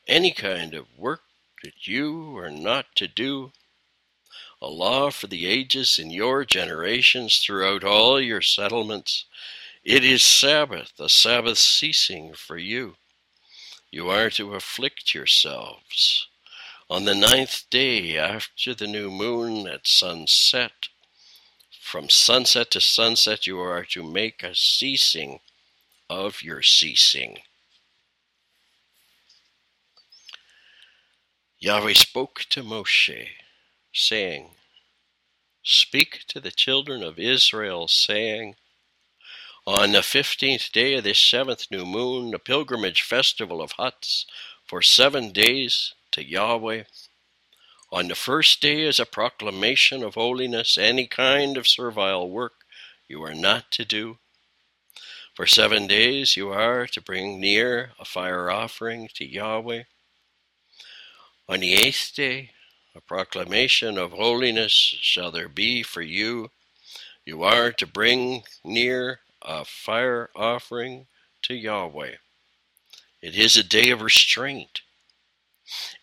Any 0.06 0.32
kind 0.32 0.74
of 0.74 0.86
work 0.98 1.22
that 1.62 1.86
you 1.86 2.36
are 2.38 2.50
not 2.50 2.94
to 2.96 3.08
do, 3.08 3.52
a 4.60 4.68
law 4.68 5.10
for 5.10 5.26
the 5.26 5.46
ages 5.46 5.98
in 5.98 6.10
your 6.10 6.44
generations 6.44 7.38
throughout 7.38 7.84
all 7.84 8.20
your 8.20 8.42
settlements. 8.42 9.24
It 9.82 10.04
is 10.04 10.22
Sabbath, 10.22 10.92
a 10.98 11.08
Sabbath 11.08 11.58
ceasing 11.58 12.34
for 12.34 12.56
you. 12.56 12.96
You 13.90 14.08
are 14.10 14.30
to 14.30 14.54
afflict 14.54 15.14
yourselves 15.14 16.28
on 16.90 17.04
the 17.04 17.14
ninth 17.14 17.64
day 17.70 18.16
after 18.18 18.74
the 18.74 18.86
new 18.86 19.10
moon 19.10 19.66
at 19.66 19.86
sunset. 19.86 20.88
From 21.80 22.10
sunset 22.10 22.70
to 22.72 22.80
sunset, 22.80 23.46
you 23.46 23.60
are 23.60 23.84
to 23.86 24.02
make 24.02 24.42
a 24.42 24.54
ceasing 24.54 25.40
of 26.10 26.42
your 26.42 26.62
ceasing. 26.62 27.38
Yahweh 31.58 31.94
spoke 31.94 32.44
to 32.50 32.62
Moshe, 32.62 33.28
saying, 33.92 34.50
Speak 35.62 36.24
to 36.28 36.40
the 36.40 36.50
children 36.50 37.02
of 37.02 37.18
Israel, 37.18 37.88
saying, 37.88 38.56
On 39.66 39.92
the 39.92 40.02
fifteenth 40.02 40.70
day 40.72 40.94
of 40.94 41.04
this 41.04 41.18
seventh 41.18 41.70
new 41.70 41.86
moon, 41.86 42.34
a 42.34 42.38
pilgrimage 42.38 43.00
festival 43.00 43.62
of 43.62 43.72
huts 43.72 44.26
for 44.66 44.82
seven 44.82 45.32
days 45.32 45.94
to 46.14 46.24
Yahweh. 46.24 46.84
On 47.90 48.06
the 48.06 48.14
first 48.14 48.62
day 48.62 48.82
is 48.82 49.00
a 49.00 49.04
proclamation 49.04 50.04
of 50.04 50.14
holiness, 50.14 50.78
any 50.78 51.08
kind 51.08 51.56
of 51.56 51.66
servile 51.66 52.30
work 52.30 52.52
you 53.08 53.20
are 53.24 53.34
not 53.34 53.72
to 53.72 53.84
do. 53.84 54.18
For 55.34 55.44
seven 55.44 55.88
days 55.88 56.36
you 56.36 56.50
are 56.50 56.86
to 56.86 57.02
bring 57.02 57.40
near 57.40 57.90
a 57.98 58.04
fire 58.04 58.48
offering 58.48 59.08
to 59.14 59.24
Yahweh. 59.24 59.82
On 61.48 61.58
the 61.58 61.74
eighth 61.74 62.12
day, 62.14 62.50
a 62.94 63.00
proclamation 63.00 63.98
of 63.98 64.12
holiness 64.12 64.72
shall 64.72 65.32
there 65.32 65.48
be 65.48 65.82
for 65.82 66.02
you. 66.02 66.52
You 67.26 67.42
are 67.42 67.72
to 67.72 67.86
bring 67.88 68.44
near 68.62 69.18
a 69.42 69.64
fire 69.64 70.30
offering 70.36 71.08
to 71.42 71.54
Yahweh. 71.54 72.14
It 73.20 73.34
is 73.36 73.56
a 73.56 73.64
day 73.64 73.90
of 73.90 74.00
restraint 74.00 74.82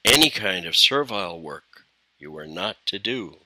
any 0.04 0.30
kind 0.30 0.65
of 0.65 0.76
servile 0.76 1.41
work 1.41 1.86
you 2.17 2.36
are 2.38 2.47
not 2.47 2.78
to 2.86 3.00
do. 3.00 3.38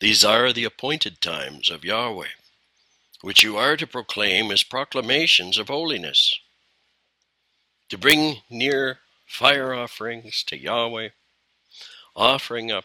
These 0.00 0.24
are 0.24 0.52
the 0.52 0.64
appointed 0.64 1.20
times 1.20 1.70
of 1.70 1.84
Yahweh, 1.84 2.34
which 3.20 3.42
you 3.42 3.56
are 3.56 3.76
to 3.76 3.86
proclaim 3.86 4.50
as 4.50 4.64
proclamations 4.64 5.58
of 5.58 5.68
holiness, 5.68 6.34
to 7.88 7.96
bring 7.96 8.38
near 8.50 8.98
fire 9.26 9.72
offerings 9.72 10.42
to 10.44 10.58
Yahweh, 10.58 11.10
offering 12.16 12.72
up 12.72 12.84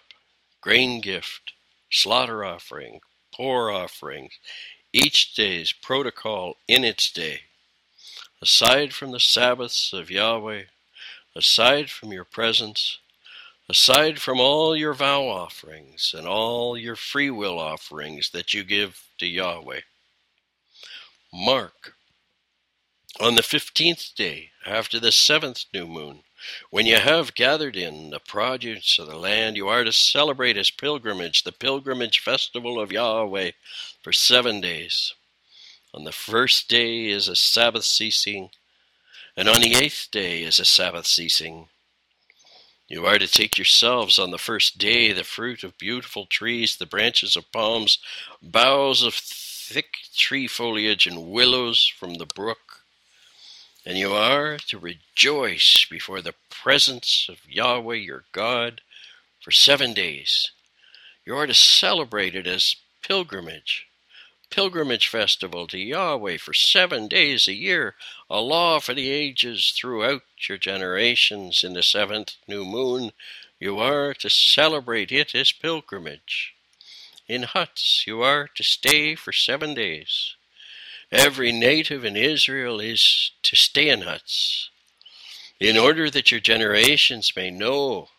grain 0.62 1.02
gift, 1.02 1.54
slaughter 1.90 2.46
offering, 2.46 3.00
pour 3.34 3.72
offerings, 3.72 4.34
each 4.94 5.34
day's 5.34 5.74
protocol 5.74 6.58
in 6.68 6.84
its 6.84 7.12
day, 7.12 7.42
aside 8.42 8.94
from 8.94 9.12
the 9.12 9.20
Sabbaths 9.20 9.94
of 9.94 10.12
Yahweh, 10.12 10.64
aside 11.36 11.90
from 11.90 12.12
your 12.12 12.24
presents, 12.24 13.00
aside 13.70 14.20
from 14.20 14.40
all 14.40 14.76
your 14.76 14.94
vow 14.94 15.24
offerings 15.28 16.14
and 16.18 16.28
all 16.28 16.78
your 16.78 16.96
free 16.96 17.30
will 17.30 17.60
offerings 17.60 18.30
that 18.32 18.54
you 18.54 18.64
give 18.64 19.04
to 19.18 19.26
Yahweh. 19.26 19.82
Mark, 21.34 21.96
on 23.20 23.36
the 23.36 23.44
fifteenth 23.44 24.12
day 24.16 24.52
after 24.66 25.00
the 25.00 25.12
seventh 25.12 25.66
new 25.74 25.88
moon, 25.88 26.24
when 26.70 26.86
you 26.86 26.98
have 26.98 27.34
gathered 27.34 27.76
in 27.76 28.12
the 28.12 28.20
produce 28.20 29.00
of 29.00 29.08
the 29.08 29.18
land, 29.18 29.58
you 29.58 29.68
are 29.68 29.84
to 29.84 29.92
celebrate 29.92 30.56
as 30.56 30.70
pilgrimage 30.70 31.44
the 31.44 31.52
pilgrimage 31.52 32.20
festival 32.20 32.80
of 32.80 32.92
Yahweh 32.92 33.52
for 34.04 34.14
seven 34.14 34.62
days 34.62 35.14
On 35.98 36.04
the 36.04 36.12
first 36.12 36.70
day 36.70 37.08
is 37.08 37.28
a 37.28 37.36
Sabbath 37.36 37.84
ceasing, 37.84 38.52
and 39.36 39.50
on 39.50 39.62
the 39.62 39.74
eighth 39.74 40.10
day 40.12 40.44
is 40.44 40.60
a 40.60 40.64
Sabbath 40.64 41.08
ceasing. 41.08 41.70
You 42.88 43.08
are 43.08 43.18
to 43.18 43.28
take 43.28 43.58
yourselves 43.58 44.20
on 44.20 44.30
the 44.30 44.38
first 44.38 44.78
day 44.78 45.12
the 45.12 45.24
fruit 45.24 45.64
of 45.64 45.80
beautiful 45.80 46.28
trees, 46.28 46.76
the 46.76 46.86
branches 46.86 47.36
of 47.36 47.52
palms, 47.52 47.98
boughs 48.44 49.02
of 49.02 49.16
thick 49.16 49.88
tree 50.16 50.46
foliage, 50.46 51.08
and 51.08 51.32
willows 51.32 51.92
from 51.98 52.14
the 52.14 52.28
brook. 52.28 52.84
And 53.84 53.98
you 53.98 54.14
are 54.14 54.60
to 54.68 54.78
rejoice 54.78 55.88
before 55.90 56.22
the 56.22 56.36
presence 56.52 57.26
of 57.28 57.40
Yahweh 57.50 57.96
your 57.96 58.26
God 58.34 58.82
for 59.40 59.50
seven 59.50 59.96
days. 59.96 60.52
You 61.26 61.36
are 61.38 61.48
to 61.48 61.56
celebrate 61.56 62.36
it 62.36 62.46
as 62.46 62.76
pilgrimage, 63.02 63.87
pilgrimage 64.50 65.08
festival 65.08 65.68
to 65.68 65.78
Yahweh 65.78 66.38
for 66.38 66.54
seven 66.54 67.08
days 67.08 67.48
a 67.48 67.54
year, 67.54 67.96
a 68.30 68.40
law 68.40 68.80
for 68.80 68.94
the 68.94 69.10
ages 69.10 69.74
throughout 69.76 70.22
your 70.48 70.58
generations. 70.58 71.64
In 71.64 71.74
the 71.74 71.84
seventh 71.84 72.36
new 72.48 72.66
moon, 72.66 73.12
you 73.60 73.80
are 73.80 74.14
to 74.16 74.30
celebrate 74.30 75.12
it 75.12 75.34
as 75.36 75.52
pilgrimage. 75.52 76.54
In 77.28 77.44
huts, 77.44 78.06
you 78.08 78.22
are 78.22 78.48
to 78.56 78.64
stay 78.64 79.16
for 79.16 79.34
seven 79.34 79.74
days. 79.74 80.36
Every 81.12 81.52
native 81.52 82.04
in 82.04 82.16
Israel 82.16 82.80
is 82.80 83.32
to 83.44 83.56
stay 83.56 83.90
in 83.90 84.02
huts, 84.02 84.70
in 85.60 85.78
order 85.78 86.10
that 86.10 86.32
your 86.32 86.40
generations 86.40 87.34
may 87.36 87.50
know 87.50 88.10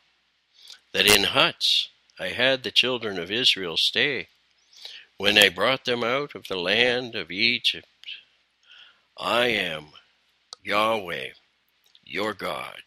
that 0.93 1.07
in 1.07 1.25
huts 1.25 1.89
I 2.19 2.29
had 2.29 2.63
the 2.63 2.71
children 2.71 3.19
of 3.19 3.31
Israel 3.31 3.77
stay 3.77 4.29
when 5.19 5.35
they 5.35 5.49
brought 5.49 5.85
them 5.85 6.05
out 6.05 6.35
of 6.37 6.47
the 6.47 6.57
land 6.57 7.17
of 7.17 7.31
Egypt. 7.31 7.87
I 9.19 9.49
am 9.49 9.87
Yahweh, 10.63 11.31
your 12.05 12.33
God. 12.35 12.83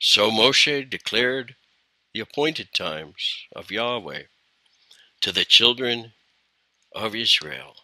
So 0.00 0.30
Moshe 0.30 0.88
declared 0.88 1.56
the 2.14 2.20
appointed 2.20 2.72
times 2.74 3.44
of 3.54 3.70
Yahweh 3.70 4.22
to 5.20 5.30
the 5.30 5.44
children 5.44 6.14
of 6.94 7.14
Israel. 7.14 7.76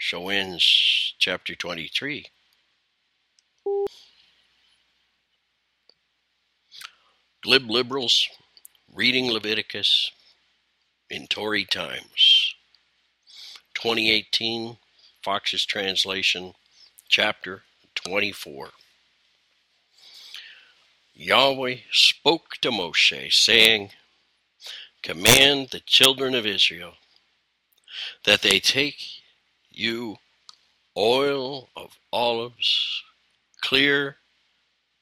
So 0.00 0.30
ends 0.30 1.14
chapter 1.18 1.54
23. 1.54 2.24
Glib 7.42 7.68
liberals 7.70 8.28
reading 8.92 9.30
Leviticus 9.30 10.10
in 11.12 11.26
Tory 11.26 11.66
Times. 11.66 12.54
2018 13.74 14.78
Fox's 15.22 15.66
Translation, 15.66 16.54
chapter 17.06 17.64
24. 17.94 18.70
Yahweh 21.14 21.76
spoke 21.92 22.52
to 22.62 22.70
Moshe, 22.70 23.30
saying, 23.30 23.90
Command 25.02 25.68
the 25.70 25.80
children 25.80 26.34
of 26.34 26.46
Israel 26.46 26.94
that 28.24 28.40
they 28.40 28.58
take 28.58 29.20
you 29.70 30.16
oil 30.96 31.68
of 31.76 31.98
olives, 32.10 33.02
clear, 33.60 34.16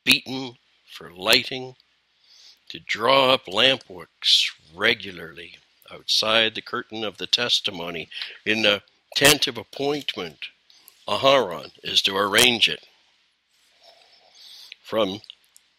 beaten 0.04 0.56
for 0.92 1.12
lighting 1.12 1.76
to 2.68 2.80
draw 2.80 3.32
up 3.32 3.46
lamp 3.46 3.84
wicks 3.88 4.50
regularly 4.74 5.54
outside 5.92 6.54
the 6.54 6.62
curtain 6.62 7.04
of 7.04 7.18
the 7.18 7.26
testimony 7.26 8.08
in 8.44 8.62
the 8.62 8.82
tent 9.16 9.46
of 9.46 9.58
appointment. 9.58 10.46
Aharon 11.08 11.72
is 11.82 12.02
to 12.02 12.16
arrange 12.16 12.68
it. 12.68 12.86
From 14.82 15.20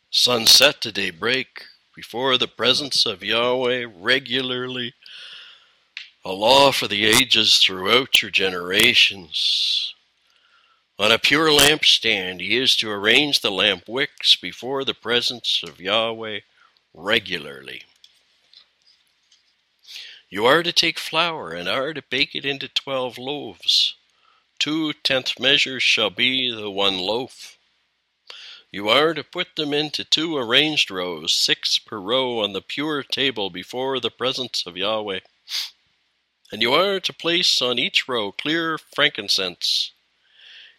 sunset 0.10 0.82
to 0.82 0.92
daybreak, 0.92 1.66
before 1.96 2.38
the 2.38 2.48
presence 2.48 3.06
of 3.06 3.24
Yahweh 3.24 3.86
regularly, 3.94 4.94
a 6.24 6.32
law 6.32 6.72
for 6.72 6.88
the 6.88 7.06
ages 7.06 7.58
throughout 7.58 8.22
your 8.22 8.32
generations. 8.32 9.94
On 11.00 11.12
a 11.12 11.18
pure 11.18 11.50
lampstand, 11.50 12.42
he 12.42 12.58
is 12.58 12.76
to 12.78 12.92
arrange 12.92 13.42
the 13.42 13.52
lamp 13.52 13.88
wicks 13.88 14.36
before 14.36 14.86
the 14.86 14.94
presence 14.94 15.62
of 15.64 15.82
Yahweh 15.82 16.42
regularly. 16.94 17.84
You 20.34 20.46
are 20.46 20.64
to 20.64 20.72
take 20.72 20.98
flour 20.98 21.52
and 21.52 21.68
are 21.68 21.94
to 21.94 22.02
bake 22.02 22.36
it 22.36 22.46
into 22.46 22.70
twelve 22.70 23.18
loaves. 23.18 23.96
Two 24.60 24.94
tenth 24.94 25.38
measures 25.38 25.84
shall 25.84 26.10
be 26.10 26.50
the 26.50 26.72
one 26.72 26.98
loaf. 26.98 27.58
You 28.72 28.88
are 28.88 29.14
to 29.14 29.26
put 29.26 29.58
them 29.58 29.74
into 29.74 30.06
two 30.06 30.38
arranged 30.38 30.90
rows, 30.90 31.34
six 31.34 31.80
per 31.80 32.00
row, 32.00 32.40
on 32.40 32.54
the 32.54 32.62
pure 32.62 33.04
table 33.04 33.50
before 33.50 34.00
the 34.00 34.10
presence 34.10 34.64
of 34.66 34.78
Yahweh. 34.78 35.20
And 36.50 36.62
you 36.62 36.74
are 36.74 37.02
to 37.02 37.12
place 37.12 37.62
on 37.62 37.78
each 37.78 38.08
row 38.08 38.32
clear 38.32 38.78
frankincense. 38.78 39.92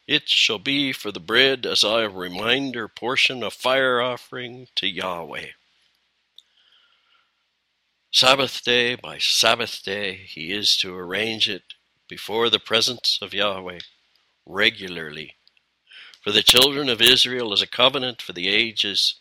It 0.07 0.31
shall 0.31 0.59
be 0.59 0.95
for 0.95 1.13
the 1.13 1.21
bread 1.21 1.67
as 1.67 1.85
a 1.85 2.09
reminder 2.09 2.89
portion 2.89 3.43
of 3.43 3.53
fire 3.53 4.01
offering 4.01 4.69
to 4.77 4.87
Yahweh. 4.87 5.49
Sabbath 8.15 8.63
day 8.63 8.95
by 8.95 9.17
Sabbath 9.17 9.83
day, 9.83 10.15
he 10.15 10.53
is 10.53 10.77
to 10.77 10.95
arrange 10.95 11.49
it 11.49 11.63
before 12.09 12.51
the 12.51 12.59
presence 12.59 13.19
of 13.23 13.33
Yahweh 13.33 13.79
regularly. 14.45 15.37
For 16.21 16.31
the 16.31 16.43
children 16.43 16.91
of 16.91 17.01
Israel 17.01 17.55
as 17.55 17.63
a 17.63 17.67
covenant 17.67 18.21
for 18.21 18.35
the 18.35 18.49
ages. 18.49 19.15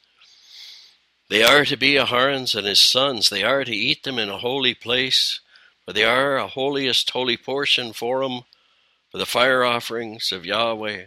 They 1.30 1.42
are 1.42 1.64
to 1.64 1.78
be 1.78 1.94
Aharon's 1.94 2.54
and 2.54 2.68
his 2.68 2.82
sons. 2.82 3.30
They 3.30 3.44
are 3.44 3.64
to 3.64 3.74
eat 3.74 4.04
them 4.04 4.20
in 4.20 4.28
a 4.28 4.40
holy 4.40 4.74
place, 4.74 5.40
for 5.86 5.94
they 5.94 6.04
are 6.04 6.36
a 6.36 6.48
holiest 6.48 7.10
holy 7.12 7.38
portion 7.38 7.94
for 7.94 8.22
them, 8.22 8.42
for 9.10 9.20
the 9.20 9.26
fire 9.26 9.64
offerings 9.64 10.34
of 10.34 10.46
Yahweh, 10.46 11.06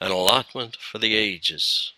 an 0.00 0.10
allotment 0.10 0.76
for 0.76 0.96
the 0.96 1.14
ages. 1.16 1.92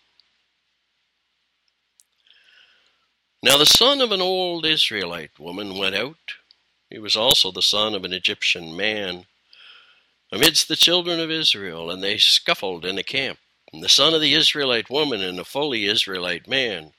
Now 3.43 3.57
the 3.57 3.65
son 3.65 3.99
of 3.99 4.13
an 4.13 4.21
old 4.21 4.65
Israelite 4.65 5.37
woman 5.37 5.77
went 5.77 5.95
out. 5.95 6.35
He 6.89 6.97
was 6.97 7.17
also 7.17 7.51
the 7.51 7.61
son 7.61 7.93
of 7.93 8.05
an 8.05 8.13
Egyptian 8.13 8.73
man 8.73 9.25
amidst 10.31 10.69
the 10.69 10.77
children 10.77 11.19
of 11.19 11.29
Israel, 11.29 11.91
and 11.91 12.01
they 12.01 12.17
scuffled 12.17 12.85
in 12.85 12.95
the 12.95 13.03
camp. 13.03 13.39
And 13.73 13.83
the 13.83 13.89
son 13.89 14.13
of 14.13 14.21
the 14.21 14.33
Israelite 14.33 14.89
woman 14.89 15.21
and 15.21 15.37
the 15.37 15.43
fully 15.43 15.83
Israelite 15.83 16.47
man. 16.47 16.93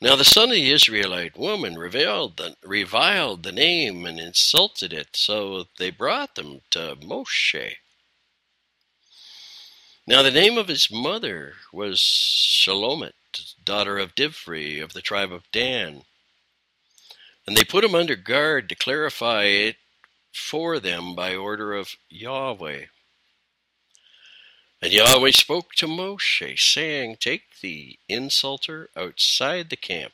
Now 0.00 0.16
the 0.16 0.24
son 0.24 0.48
of 0.48 0.56
the 0.56 0.72
Israelite 0.72 1.38
woman 1.38 1.78
reviled 1.78 2.38
the, 2.38 2.56
reviled 2.64 3.44
the 3.44 3.52
name 3.52 4.04
and 4.04 4.18
insulted 4.18 4.92
it, 4.92 5.10
so 5.12 5.66
they 5.78 5.90
brought 5.90 6.34
them 6.34 6.62
to 6.70 6.96
Moshe. 7.00 7.76
Now 10.08 10.22
the 10.22 10.32
name 10.32 10.58
of 10.58 10.66
his 10.66 10.90
mother 10.90 11.54
was 11.72 12.00
Shelomit, 12.00 13.12
daughter 13.64 13.98
of 13.98 14.14
Divri 14.14 14.82
of 14.82 14.92
the 14.92 15.02
tribe 15.02 15.32
of 15.32 15.50
Dan. 15.52 16.02
And 17.46 17.56
they 17.56 17.64
put 17.64 17.84
him 17.84 17.94
under 17.94 18.16
guard 18.16 18.68
to 18.68 18.74
clarify 18.74 19.44
it 19.44 19.76
for 20.32 20.78
them 20.78 21.14
by 21.14 21.34
order 21.34 21.72
of 21.74 21.96
Yahweh. 22.08 22.86
And 24.82 24.92
Yahweh 24.92 25.30
spoke 25.30 25.72
to 25.76 25.86
Moshe, 25.86 26.58
saying, 26.58 27.16
Take 27.18 27.60
the 27.62 27.98
insulter 28.10 28.88
outside 28.96 29.70
the 29.70 29.76
camp. 29.76 30.12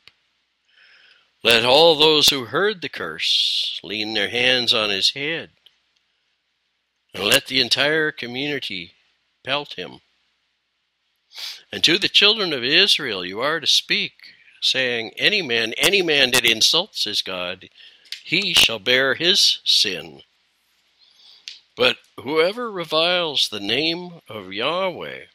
Let 1.42 1.64
all 1.64 1.96
those 1.96 2.28
who 2.28 2.44
heard 2.44 2.80
the 2.80 2.88
curse 2.88 3.80
lean 3.82 4.14
their 4.14 4.28
hands 4.28 4.72
on 4.72 4.90
his 4.90 5.10
head, 5.10 5.50
and 7.12 7.24
let 7.24 7.46
the 7.46 7.60
entire 7.60 8.12
community 8.12 8.92
pelt 9.42 9.74
him. 9.74 10.00
And 11.72 11.82
to 11.84 11.98
the 11.98 12.08
children 12.08 12.52
of 12.52 12.62
Israel 12.62 13.24
you 13.24 13.40
are 13.40 13.60
to 13.60 13.66
speak, 13.66 14.34
saying, 14.60 15.12
Any 15.16 15.42
man, 15.42 15.72
any 15.78 16.02
man 16.02 16.30
that 16.32 16.44
insults 16.44 17.04
his 17.04 17.22
God, 17.22 17.68
he 18.24 18.54
shall 18.54 18.78
bear 18.78 19.14
his 19.14 19.60
sin. 19.64 20.22
But 21.76 21.98
whoever 22.20 22.70
reviles 22.70 23.48
the 23.48 23.60
name 23.60 24.20
of 24.28 24.52
Yahweh 24.52 25.26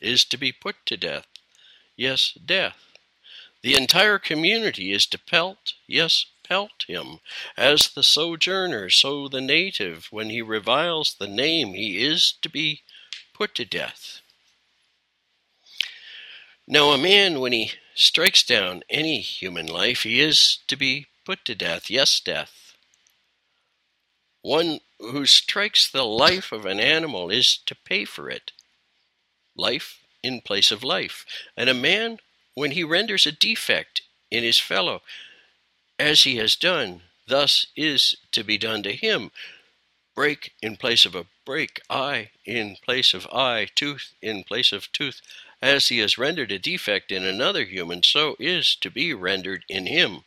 is 0.00 0.24
to 0.26 0.36
be 0.36 0.52
put 0.52 0.76
to 0.86 0.96
death. 0.96 1.26
Yes, 1.96 2.32
death. 2.32 2.78
The 3.62 3.74
entire 3.74 4.18
community 4.18 4.92
is 4.92 5.06
to 5.06 5.18
pelt, 5.18 5.74
yes, 5.86 6.24
pelt 6.44 6.84
him. 6.86 7.20
As 7.56 7.88
the 7.88 8.02
sojourner, 8.02 8.88
so 8.88 9.28
the 9.28 9.40
native, 9.40 10.06
when 10.10 10.30
he 10.30 10.40
reviles 10.40 11.14
the 11.14 11.28
name, 11.28 11.74
he 11.74 12.02
is 12.02 12.32
to 12.40 12.48
be 12.48 12.82
put 13.34 13.54
to 13.56 13.64
death. 13.64 14.20
Now, 16.72 16.92
a 16.92 16.98
man, 16.98 17.40
when 17.40 17.50
he 17.50 17.72
strikes 17.96 18.44
down 18.44 18.84
any 18.88 19.20
human 19.20 19.66
life, 19.66 20.04
he 20.04 20.20
is 20.20 20.60
to 20.68 20.76
be 20.76 21.08
put 21.26 21.44
to 21.46 21.56
death. 21.56 21.90
Yes, 21.90 22.20
death. 22.20 22.76
One 24.42 24.78
who 25.00 25.26
strikes 25.26 25.90
the 25.90 26.04
life 26.04 26.52
of 26.52 26.66
an 26.66 26.78
animal 26.78 27.28
is 27.28 27.58
to 27.66 27.74
pay 27.74 28.04
for 28.04 28.30
it. 28.30 28.52
Life 29.56 29.98
in 30.22 30.42
place 30.42 30.70
of 30.70 30.84
life. 30.84 31.26
And 31.56 31.68
a 31.68 31.74
man, 31.74 32.18
when 32.54 32.70
he 32.70 32.84
renders 32.84 33.26
a 33.26 33.32
defect 33.32 34.02
in 34.30 34.44
his 34.44 34.60
fellow, 34.60 35.02
as 35.98 36.22
he 36.22 36.36
has 36.36 36.54
done, 36.54 37.02
thus 37.26 37.66
is 37.74 38.14
to 38.30 38.44
be 38.44 38.56
done 38.56 38.84
to 38.84 38.92
him. 38.92 39.32
Break 40.14 40.52
in 40.62 40.76
place 40.76 41.04
of 41.04 41.16
a 41.16 41.26
break, 41.44 41.80
eye 41.90 42.30
in 42.44 42.76
place 42.76 43.12
of 43.12 43.26
eye, 43.32 43.66
tooth 43.74 44.12
in 44.22 44.44
place 44.44 44.70
of 44.70 44.92
tooth. 44.92 45.20
As 45.62 45.88
he 45.88 45.98
has 45.98 46.16
rendered 46.16 46.50
a 46.52 46.58
defect 46.58 47.12
in 47.12 47.24
another 47.24 47.64
human, 47.64 48.02
so 48.02 48.36
is 48.38 48.74
to 48.76 48.90
be 48.90 49.12
rendered 49.12 49.64
in 49.68 49.86
him. 49.86 50.24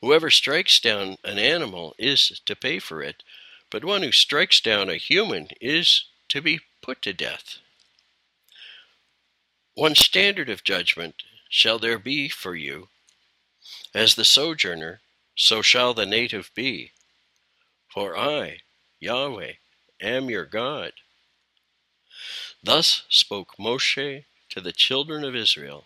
Whoever 0.00 0.30
strikes 0.30 0.78
down 0.78 1.16
an 1.24 1.38
animal 1.38 1.94
is 1.98 2.40
to 2.44 2.54
pay 2.54 2.78
for 2.78 3.02
it, 3.02 3.22
but 3.70 3.84
one 3.84 4.02
who 4.02 4.12
strikes 4.12 4.60
down 4.60 4.90
a 4.90 4.96
human 4.96 5.48
is 5.60 6.04
to 6.28 6.42
be 6.42 6.60
put 6.82 7.00
to 7.02 7.14
death. 7.14 7.58
One 9.74 9.94
standard 9.94 10.50
of 10.50 10.62
judgment 10.62 11.22
shall 11.48 11.78
there 11.78 11.98
be 11.98 12.28
for 12.28 12.54
you. 12.54 12.88
As 13.94 14.14
the 14.14 14.24
sojourner, 14.24 15.00
so 15.34 15.62
shall 15.62 15.94
the 15.94 16.06
native 16.06 16.50
be. 16.54 16.92
For 17.88 18.16
I, 18.16 18.60
Yahweh, 19.00 19.54
am 20.00 20.28
your 20.28 20.44
God. 20.44 20.92
Thus 22.64 23.02
spoke 23.10 23.58
Moshe 23.58 24.24
to 24.48 24.60
the 24.60 24.72
children 24.72 25.22
of 25.22 25.36
Israel. 25.36 25.84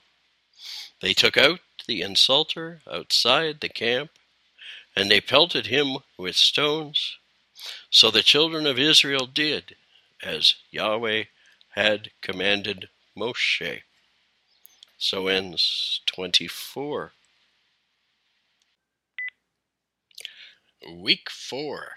They 1.00 1.12
took 1.12 1.36
out 1.36 1.58
the 1.88 2.02
insulter 2.02 2.82
outside 2.88 3.60
the 3.60 3.68
camp, 3.68 4.12
and 4.94 5.10
they 5.10 5.20
pelted 5.20 5.66
him 5.66 5.98
with 6.16 6.36
stones. 6.36 7.16
So 7.90 8.12
the 8.12 8.22
children 8.22 8.64
of 8.64 8.78
Israel 8.78 9.26
did 9.26 9.74
as 10.22 10.54
Yahweh 10.70 11.24
had 11.70 12.12
commanded 12.20 12.88
Moshe. 13.16 13.82
So 14.98 15.26
ends 15.26 16.00
24. 16.06 17.12
Week 20.88 21.28
4 21.28 21.88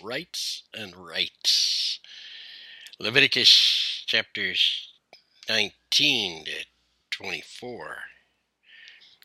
Rites 0.00 0.62
and 0.72 0.94
Rights. 0.94 1.98
Leviticus 2.98 4.04
chapters 4.06 4.88
19 5.50 6.46
to 6.46 6.64
24. 7.10 7.98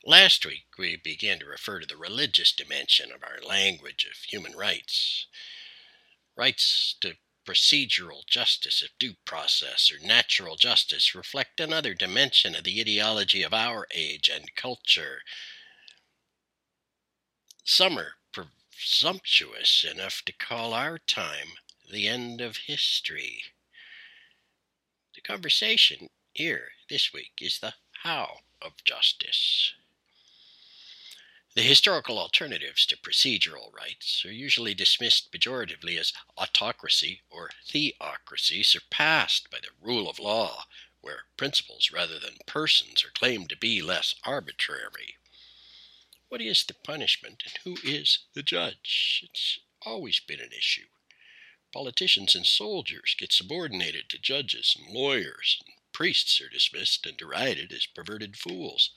Last 0.03 0.45
week 0.45 0.65
we 0.77 0.97
began 0.97 1.39
to 1.39 1.45
refer 1.45 1.79
to 1.79 1.87
the 1.87 1.95
religious 1.95 2.51
dimension 2.51 3.13
of 3.13 3.23
our 3.23 3.39
language 3.47 4.05
of 4.11 4.17
human 4.27 4.57
rights. 4.57 5.25
Rights 6.35 6.97
to 6.99 7.13
procedural 7.47 8.25
justice 8.27 8.81
of 8.81 8.89
due 8.99 9.13
process 9.23 9.89
or 9.89 10.05
natural 10.05 10.57
justice 10.57 11.15
reflect 11.15 11.61
another 11.61 11.93
dimension 11.93 12.55
of 12.55 12.65
the 12.65 12.81
ideology 12.81 13.41
of 13.41 13.53
our 13.53 13.87
age 13.95 14.27
and 14.27 14.53
culture. 14.53 15.21
Some 17.63 17.97
are 17.97 18.15
presumptuous 18.33 19.85
enough 19.89 20.23
to 20.25 20.33
call 20.33 20.73
our 20.73 20.97
time 20.97 21.53
the 21.89 22.09
end 22.09 22.41
of 22.41 22.57
history. 22.67 23.43
The 25.23 25.33
conversation 25.33 26.09
here 26.33 26.71
this 26.89 27.13
week 27.13 27.33
is 27.41 27.59
the 27.59 27.75
how 28.01 28.39
of 28.59 28.83
justice. 28.83 29.71
The 31.53 31.61
historical 31.61 32.17
alternatives 32.17 32.87
to 32.87 32.97
procedural 32.97 33.71
rights 33.71 34.25
are 34.25 34.31
usually 34.31 34.73
dismissed 34.73 35.31
pejoratively 35.31 35.99
as 35.99 36.11
autocracy 36.37 37.21
or 37.29 37.51
theocracy, 37.67 38.63
surpassed 38.63 39.51
by 39.51 39.59
the 39.59 39.69
rule 39.79 40.09
of 40.09 40.17
law, 40.17 40.65
where 41.01 41.27
principles 41.37 41.91
rather 41.91 42.17
than 42.17 42.39
persons 42.47 43.03
are 43.05 43.11
claimed 43.11 43.49
to 43.49 43.57
be 43.57 43.79
less 43.79 44.15
arbitrary. 44.23 45.17
What 46.29 46.41
is 46.41 46.63
the 46.63 46.73
punishment 46.73 47.43
and 47.45 47.57
who 47.63 47.87
is 47.87 48.25
the 48.33 48.41
judge? 48.41 49.21
It's 49.23 49.59
always 49.83 50.19
been 50.19 50.41
an 50.41 50.51
issue. 50.51 50.87
Politicians 51.73 52.35
and 52.35 52.45
soldiers 52.45 53.15
get 53.17 53.31
subordinated 53.31 54.09
to 54.09 54.19
judges 54.19 54.75
and 54.77 54.93
lawyers, 54.93 55.57
and 55.65 55.73
priests 55.93 56.41
are 56.41 56.49
dismissed 56.49 57.05
and 57.05 57.15
derided 57.15 57.71
as 57.71 57.85
perverted 57.85 58.37
fools. 58.37 58.91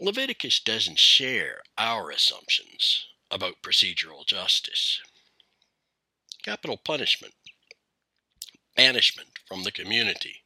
Leviticus 0.00 0.58
doesn't 0.58 0.98
share 0.98 1.62
our 1.78 2.10
assumptions 2.10 3.06
about 3.30 3.62
procedural 3.62 4.26
justice. 4.26 5.00
Capital 6.42 6.76
punishment, 6.76 7.34
banishment 8.76 9.38
from 9.46 9.62
the 9.62 9.72
community. 9.72 10.42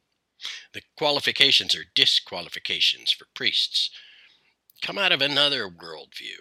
The 0.73 0.83
qualifications 0.95 1.75
or 1.75 1.85
disqualifications 1.95 3.11
for 3.11 3.25
priests 3.33 3.89
come 4.83 4.99
out 4.99 5.11
of 5.11 5.21
another 5.21 5.67
worldview. 5.67 6.37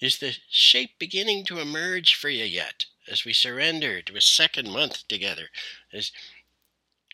Is 0.00 0.18
the 0.18 0.36
shape 0.48 0.98
beginning 0.98 1.44
to 1.46 1.60
emerge 1.60 2.14
for 2.14 2.30
you 2.30 2.44
yet? 2.44 2.86
As 3.08 3.24
we 3.24 3.32
surrender 3.32 4.02
to 4.02 4.16
a 4.16 4.20
second 4.20 4.70
month 4.70 5.06
together 5.08 5.48
as 5.92 6.12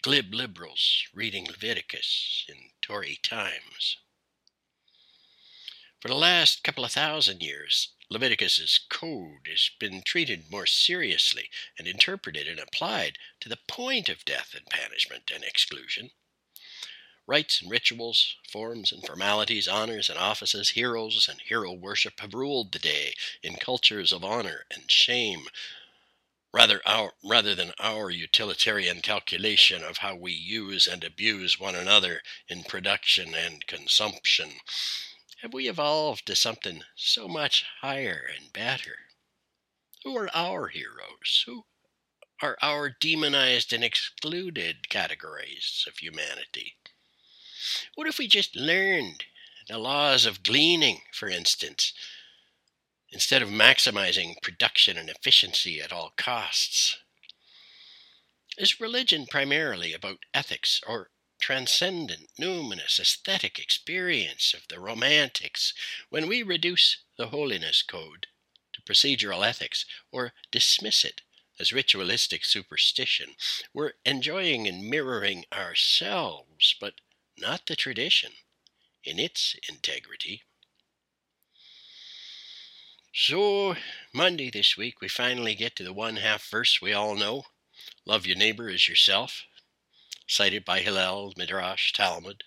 glib 0.03 0.33
liberals 0.33 1.05
reading 1.15 1.47
Leviticus 1.47 2.45
in 2.49 2.57
Tory 2.81 3.19
times. 3.23 3.97
For 6.01 6.09
the 6.09 6.15
last 6.15 6.65
couple 6.65 6.85
of 6.85 6.93
thousand 6.93 7.43
years, 7.43 7.89
Leviticus's 8.09 8.81
code 8.89 9.47
has 9.47 9.71
been 9.79 10.03
treated 10.03 10.51
more 10.51 10.67
seriously 10.67 11.51
and 11.79 11.87
interpreted 11.87 12.49
and 12.49 12.59
applied 12.59 13.19
to 13.41 13.49
the 13.49 13.59
point 13.69 14.09
of 14.09 14.25
death 14.25 14.55
and 14.55 14.67
punishment 14.67 15.31
and 15.33 15.45
exclusion. 15.45 16.11
Rites 17.27 17.61
and 17.61 17.71
rituals, 17.71 18.35
forms 18.49 18.91
and 18.91 19.07
formalities, 19.07 19.69
honors 19.69 20.11
and 20.11 20.19
offices, 20.19 20.71
heroes 20.71 21.29
and 21.29 21.41
hero 21.43 21.73
worship 21.73 22.19
have 22.19 22.35
ruled 22.35 22.73
the 22.73 22.79
day 22.79 23.15
in 23.43 23.55
cultures 23.55 24.13
of 24.13 24.25
honor 24.25 24.65
and 24.71 24.91
shame, 24.91 25.47
rather 26.53 26.81
our 26.87 27.13
rather 27.25 27.55
than 27.55 27.73
our 27.79 28.11
utilitarian 28.11 29.01
calculation 29.01 29.83
of 29.85 29.99
how 29.99 30.15
we 30.15 30.33
use 30.33 30.87
and 30.87 31.05
abuse 31.05 31.59
one 31.59 31.75
another 31.75 32.23
in 32.49 32.65
production 32.65 33.35
and 33.35 33.67
consumption 33.67 34.51
have 35.43 35.55
we 35.55 35.71
evolved 35.71 36.27
to 36.27 36.37
something 36.37 36.83
so 36.95 37.27
much 37.27 37.65
higher 37.81 38.31
and 38.37 38.53
better? 38.53 38.97
Who 40.05 40.15
are 40.19 40.29
our 40.35 40.69
heroes? 40.69 41.45
Who 41.47 41.65
are 42.43 42.59
our 42.61 42.91
demonized 42.91 43.73
and 43.73 43.83
excluded 43.83 44.91
categories 44.91 45.87
of 45.87 45.97
humanity? 45.97 46.77
What 47.95 48.07
if 48.07 48.19
we 48.19 48.29
just 48.29 48.55
learned 48.55 49.25
the 49.67 49.79
laws 49.79 50.27
of 50.27 50.43
gleaning 50.43 51.03
for 51.15 51.29
instance 51.29 51.95
instead 53.13 53.43
of 53.43 53.49
maximizing 53.49 54.41
production 54.43 54.97
and 54.97 55.09
efficiency 55.09 55.81
at 55.81 55.93
all 55.93 56.13
costs? 56.17 56.99
Is 58.59 58.81
religion 58.81 59.27
primarily 59.27 59.93
about 59.93 60.25
ethics 60.35 60.81
or 60.87 61.11
transcendent, 61.41 62.31
numinous, 62.39 63.01
aesthetic 63.01 63.59
experience 63.59 64.55
of 64.55 64.69
the 64.69 64.79
romantics 64.79 65.73
when 66.11 66.29
we 66.29 66.43
reduce 66.43 66.99
the 67.17 67.29
holiness 67.29 67.83
code 67.83 68.27
to 68.73 68.83
procedural 68.83 69.47
ethics 69.47 69.87
or 70.13 70.33
dismiss 70.51 71.05
it 71.05 71.23
as 71.59 71.73
ritualistic 71.73 72.45
superstition? 72.45 73.31
We're 73.73 73.93
enjoying 74.05 74.69
and 74.69 74.89
mirroring 74.89 75.47
ourselves, 75.53 76.75
but 76.79 76.95
not 77.39 77.67
the 77.67 77.77
tradition 77.77 78.33
in 79.03 79.19
its 79.19 79.57
integrity. 79.69 80.43
So, 83.13 83.77
Monday 84.13 84.51
this 84.51 84.77
week, 84.77 85.01
we 85.01 85.09
finally 85.09 85.57
get 85.57 85.75
to 85.77 85.85
the 85.85 85.93
one 85.93 86.17
half 86.17 86.49
verse 86.49 86.81
we 86.81 86.93
all 86.93 87.17
know 87.17 87.45
Love 88.07 88.27
your 88.27 88.37
neighbor 88.37 88.69
as 88.69 88.89
yourself, 88.89 89.45
cited 90.27 90.65
by 90.65 90.81
Hillel, 90.81 91.33
Midrash, 91.37 91.93
Talmud, 91.93 92.45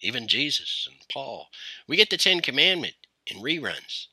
even 0.00 0.28
Jesus 0.28 0.86
and 0.90 1.00
Paul. 1.08 1.48
We 1.86 1.96
get 1.96 2.10
the 2.10 2.16
Ten 2.16 2.40
Commandment 2.40 2.94
in 3.26 3.38
reruns, 3.38 4.06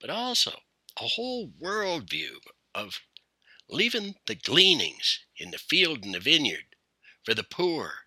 but 0.00 0.10
also 0.10 0.62
a 1.00 1.06
whole 1.06 1.48
worldview 1.48 2.40
of 2.74 3.00
leaving 3.68 4.16
the 4.26 4.34
gleanings 4.34 5.20
in 5.36 5.50
the 5.50 5.58
field 5.58 6.04
and 6.04 6.14
the 6.14 6.20
vineyard 6.20 6.74
for 7.22 7.34
the 7.34 7.44
poor, 7.44 8.06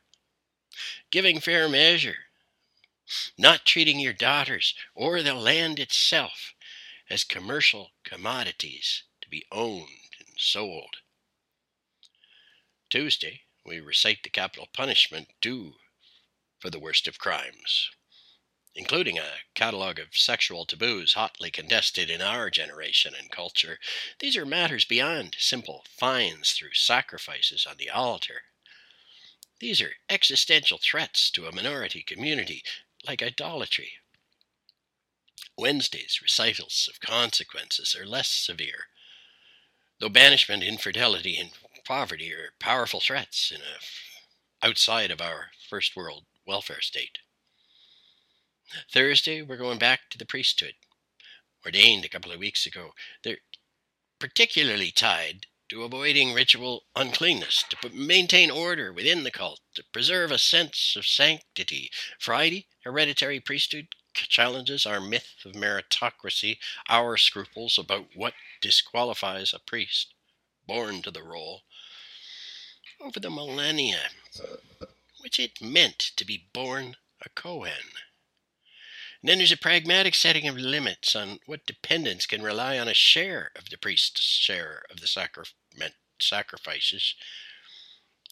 giving 1.11 1.39
fair 1.39 1.69
measure, 1.69 2.25
not 3.37 3.65
treating 3.65 3.99
your 3.99 4.13
daughters 4.13 4.75
or 4.93 5.21
the 5.21 5.33
land 5.33 5.79
itself 5.79 6.53
as 7.11 7.25
commercial 7.25 7.91
commodities 8.05 9.03
to 9.21 9.29
be 9.29 9.45
owned 9.51 10.15
and 10.17 10.29
sold. 10.37 10.95
Tuesday, 12.89 13.41
we 13.65 13.79
recite 13.81 14.23
the 14.23 14.29
capital 14.29 14.67
punishment 14.73 15.27
due 15.41 15.73
for 16.59 16.69
the 16.69 16.79
worst 16.79 17.07
of 17.09 17.19
crimes. 17.19 17.89
including 18.75 19.17
a 19.17 19.39
catalogue 19.53 19.99
of 19.99 20.15
sexual 20.15 20.65
taboos 20.65 21.13
hotly 21.13 21.51
contested 21.51 22.09
in 22.09 22.21
our 22.21 22.49
generation 22.49 23.13
and 23.17 23.29
culture. 23.31 23.77
These 24.19 24.37
are 24.37 24.45
matters 24.45 24.85
beyond 24.85 25.35
simple 25.37 25.85
fines 25.89 26.53
through 26.53 26.73
sacrifices 26.73 27.65
on 27.69 27.77
the 27.77 27.89
altar. 27.89 28.43
These 29.59 29.81
are 29.81 29.93
existential 30.09 30.79
threats 30.81 31.29
to 31.31 31.47
a 31.47 31.51
minority 31.51 32.01
community, 32.03 32.63
like 33.05 33.21
idolatry. 33.21 33.93
Wednesday's 35.61 36.23
recitals 36.23 36.89
of 36.91 36.99
consequences 36.99 37.95
are 37.95 38.03
less 38.03 38.29
severe, 38.29 38.87
though 39.99 40.09
banishment, 40.09 40.63
infidelity, 40.63 41.37
and 41.37 41.51
poverty 41.85 42.33
are 42.33 42.53
powerful 42.59 42.99
threats 42.99 43.51
in 43.51 43.61
outside 44.63 45.11
of 45.11 45.21
our 45.21 45.51
first 45.69 45.95
world 45.95 46.25
welfare 46.47 46.81
state. 46.81 47.19
Thursday, 48.91 49.43
we're 49.43 49.55
going 49.55 49.77
back 49.77 50.09
to 50.09 50.17
the 50.17 50.25
priesthood, 50.25 50.73
ordained 51.63 52.05
a 52.05 52.09
couple 52.09 52.31
of 52.31 52.39
weeks 52.39 52.65
ago. 52.65 52.95
They're 53.23 53.37
particularly 54.17 54.89
tied 54.89 55.45
to 55.69 55.83
avoiding 55.83 56.33
ritual 56.33 56.85
uncleanness, 56.95 57.65
to 57.69 57.89
maintain 57.93 58.49
order 58.49 58.91
within 58.91 59.23
the 59.23 59.29
cult, 59.29 59.59
to 59.75 59.83
preserve 59.93 60.31
a 60.31 60.39
sense 60.39 60.95
of 60.97 61.05
sanctity. 61.05 61.91
Friday, 62.17 62.65
hereditary 62.83 63.39
priesthood 63.39 63.89
challenges 64.13 64.85
our 64.85 64.99
myth 64.99 65.35
of 65.45 65.53
meritocracy, 65.53 66.57
our 66.89 67.17
scruples 67.17 67.77
about 67.77 68.15
what 68.15 68.33
disqualifies 68.61 69.53
a 69.53 69.59
priest 69.59 70.13
born 70.67 71.01
to 71.01 71.11
the 71.11 71.23
role. 71.23 71.61
Over 72.99 73.19
the 73.19 73.29
millennia, 73.29 74.09
which 75.19 75.39
it 75.39 75.61
meant 75.61 75.99
to 76.15 76.25
be 76.25 76.45
born 76.53 76.95
a 77.25 77.29
Cohen. 77.29 77.71
And 79.21 79.29
then 79.29 79.37
there's 79.37 79.51
a 79.51 79.57
pragmatic 79.57 80.15
setting 80.15 80.47
of 80.47 80.57
limits 80.57 81.15
on 81.15 81.39
what 81.45 81.65
dependents 81.65 82.25
can 82.25 82.41
rely 82.41 82.79
on 82.79 82.87
a 82.87 82.93
share 82.93 83.51
of 83.55 83.69
the 83.69 83.77
priest's 83.77 84.21
share 84.21 84.83
of 84.89 84.99
the 84.99 85.07
sacrament 85.07 85.95
sacrifices. 86.19 87.15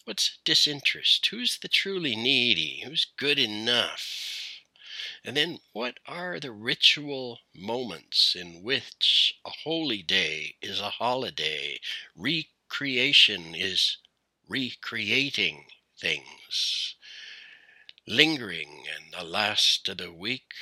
What's 0.04 0.38
disinterest? 0.44 1.26
Who's 1.26 1.58
the 1.58 1.68
truly 1.68 2.16
needy? 2.16 2.82
Who's 2.84 3.06
good 3.16 3.38
enough? 3.38 4.49
And 5.24 5.36
then, 5.36 5.60
what 5.72 5.98
are 6.06 6.40
the 6.40 6.52
ritual 6.52 7.40
moments 7.54 8.34
in 8.34 8.62
which 8.62 9.34
a 9.44 9.50
holy 9.50 10.02
day 10.02 10.56
is 10.62 10.80
a 10.80 10.90
holiday? 10.90 11.80
Recreation 12.16 13.54
is 13.54 13.98
recreating 14.48 15.66
things 15.98 16.96
lingering 18.10 18.84
and 18.94 19.12
the 19.12 19.24
last 19.24 19.88
of 19.88 19.98
the 19.98 20.12
week. 20.12 20.52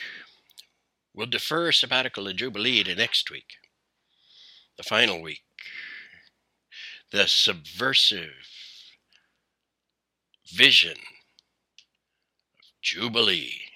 We'll 1.15 1.27
defer 1.27 1.73
sabbatical 1.73 2.29
and 2.29 2.39
jubilee 2.39 2.85
to 2.85 2.95
next 2.95 3.31
week, 3.31 3.57
the 4.77 4.83
final 4.83 5.21
week, 5.21 5.43
the 7.11 7.27
subversive 7.27 8.47
vision 10.47 10.93
of 10.93 10.99
jubilee. 12.83 13.68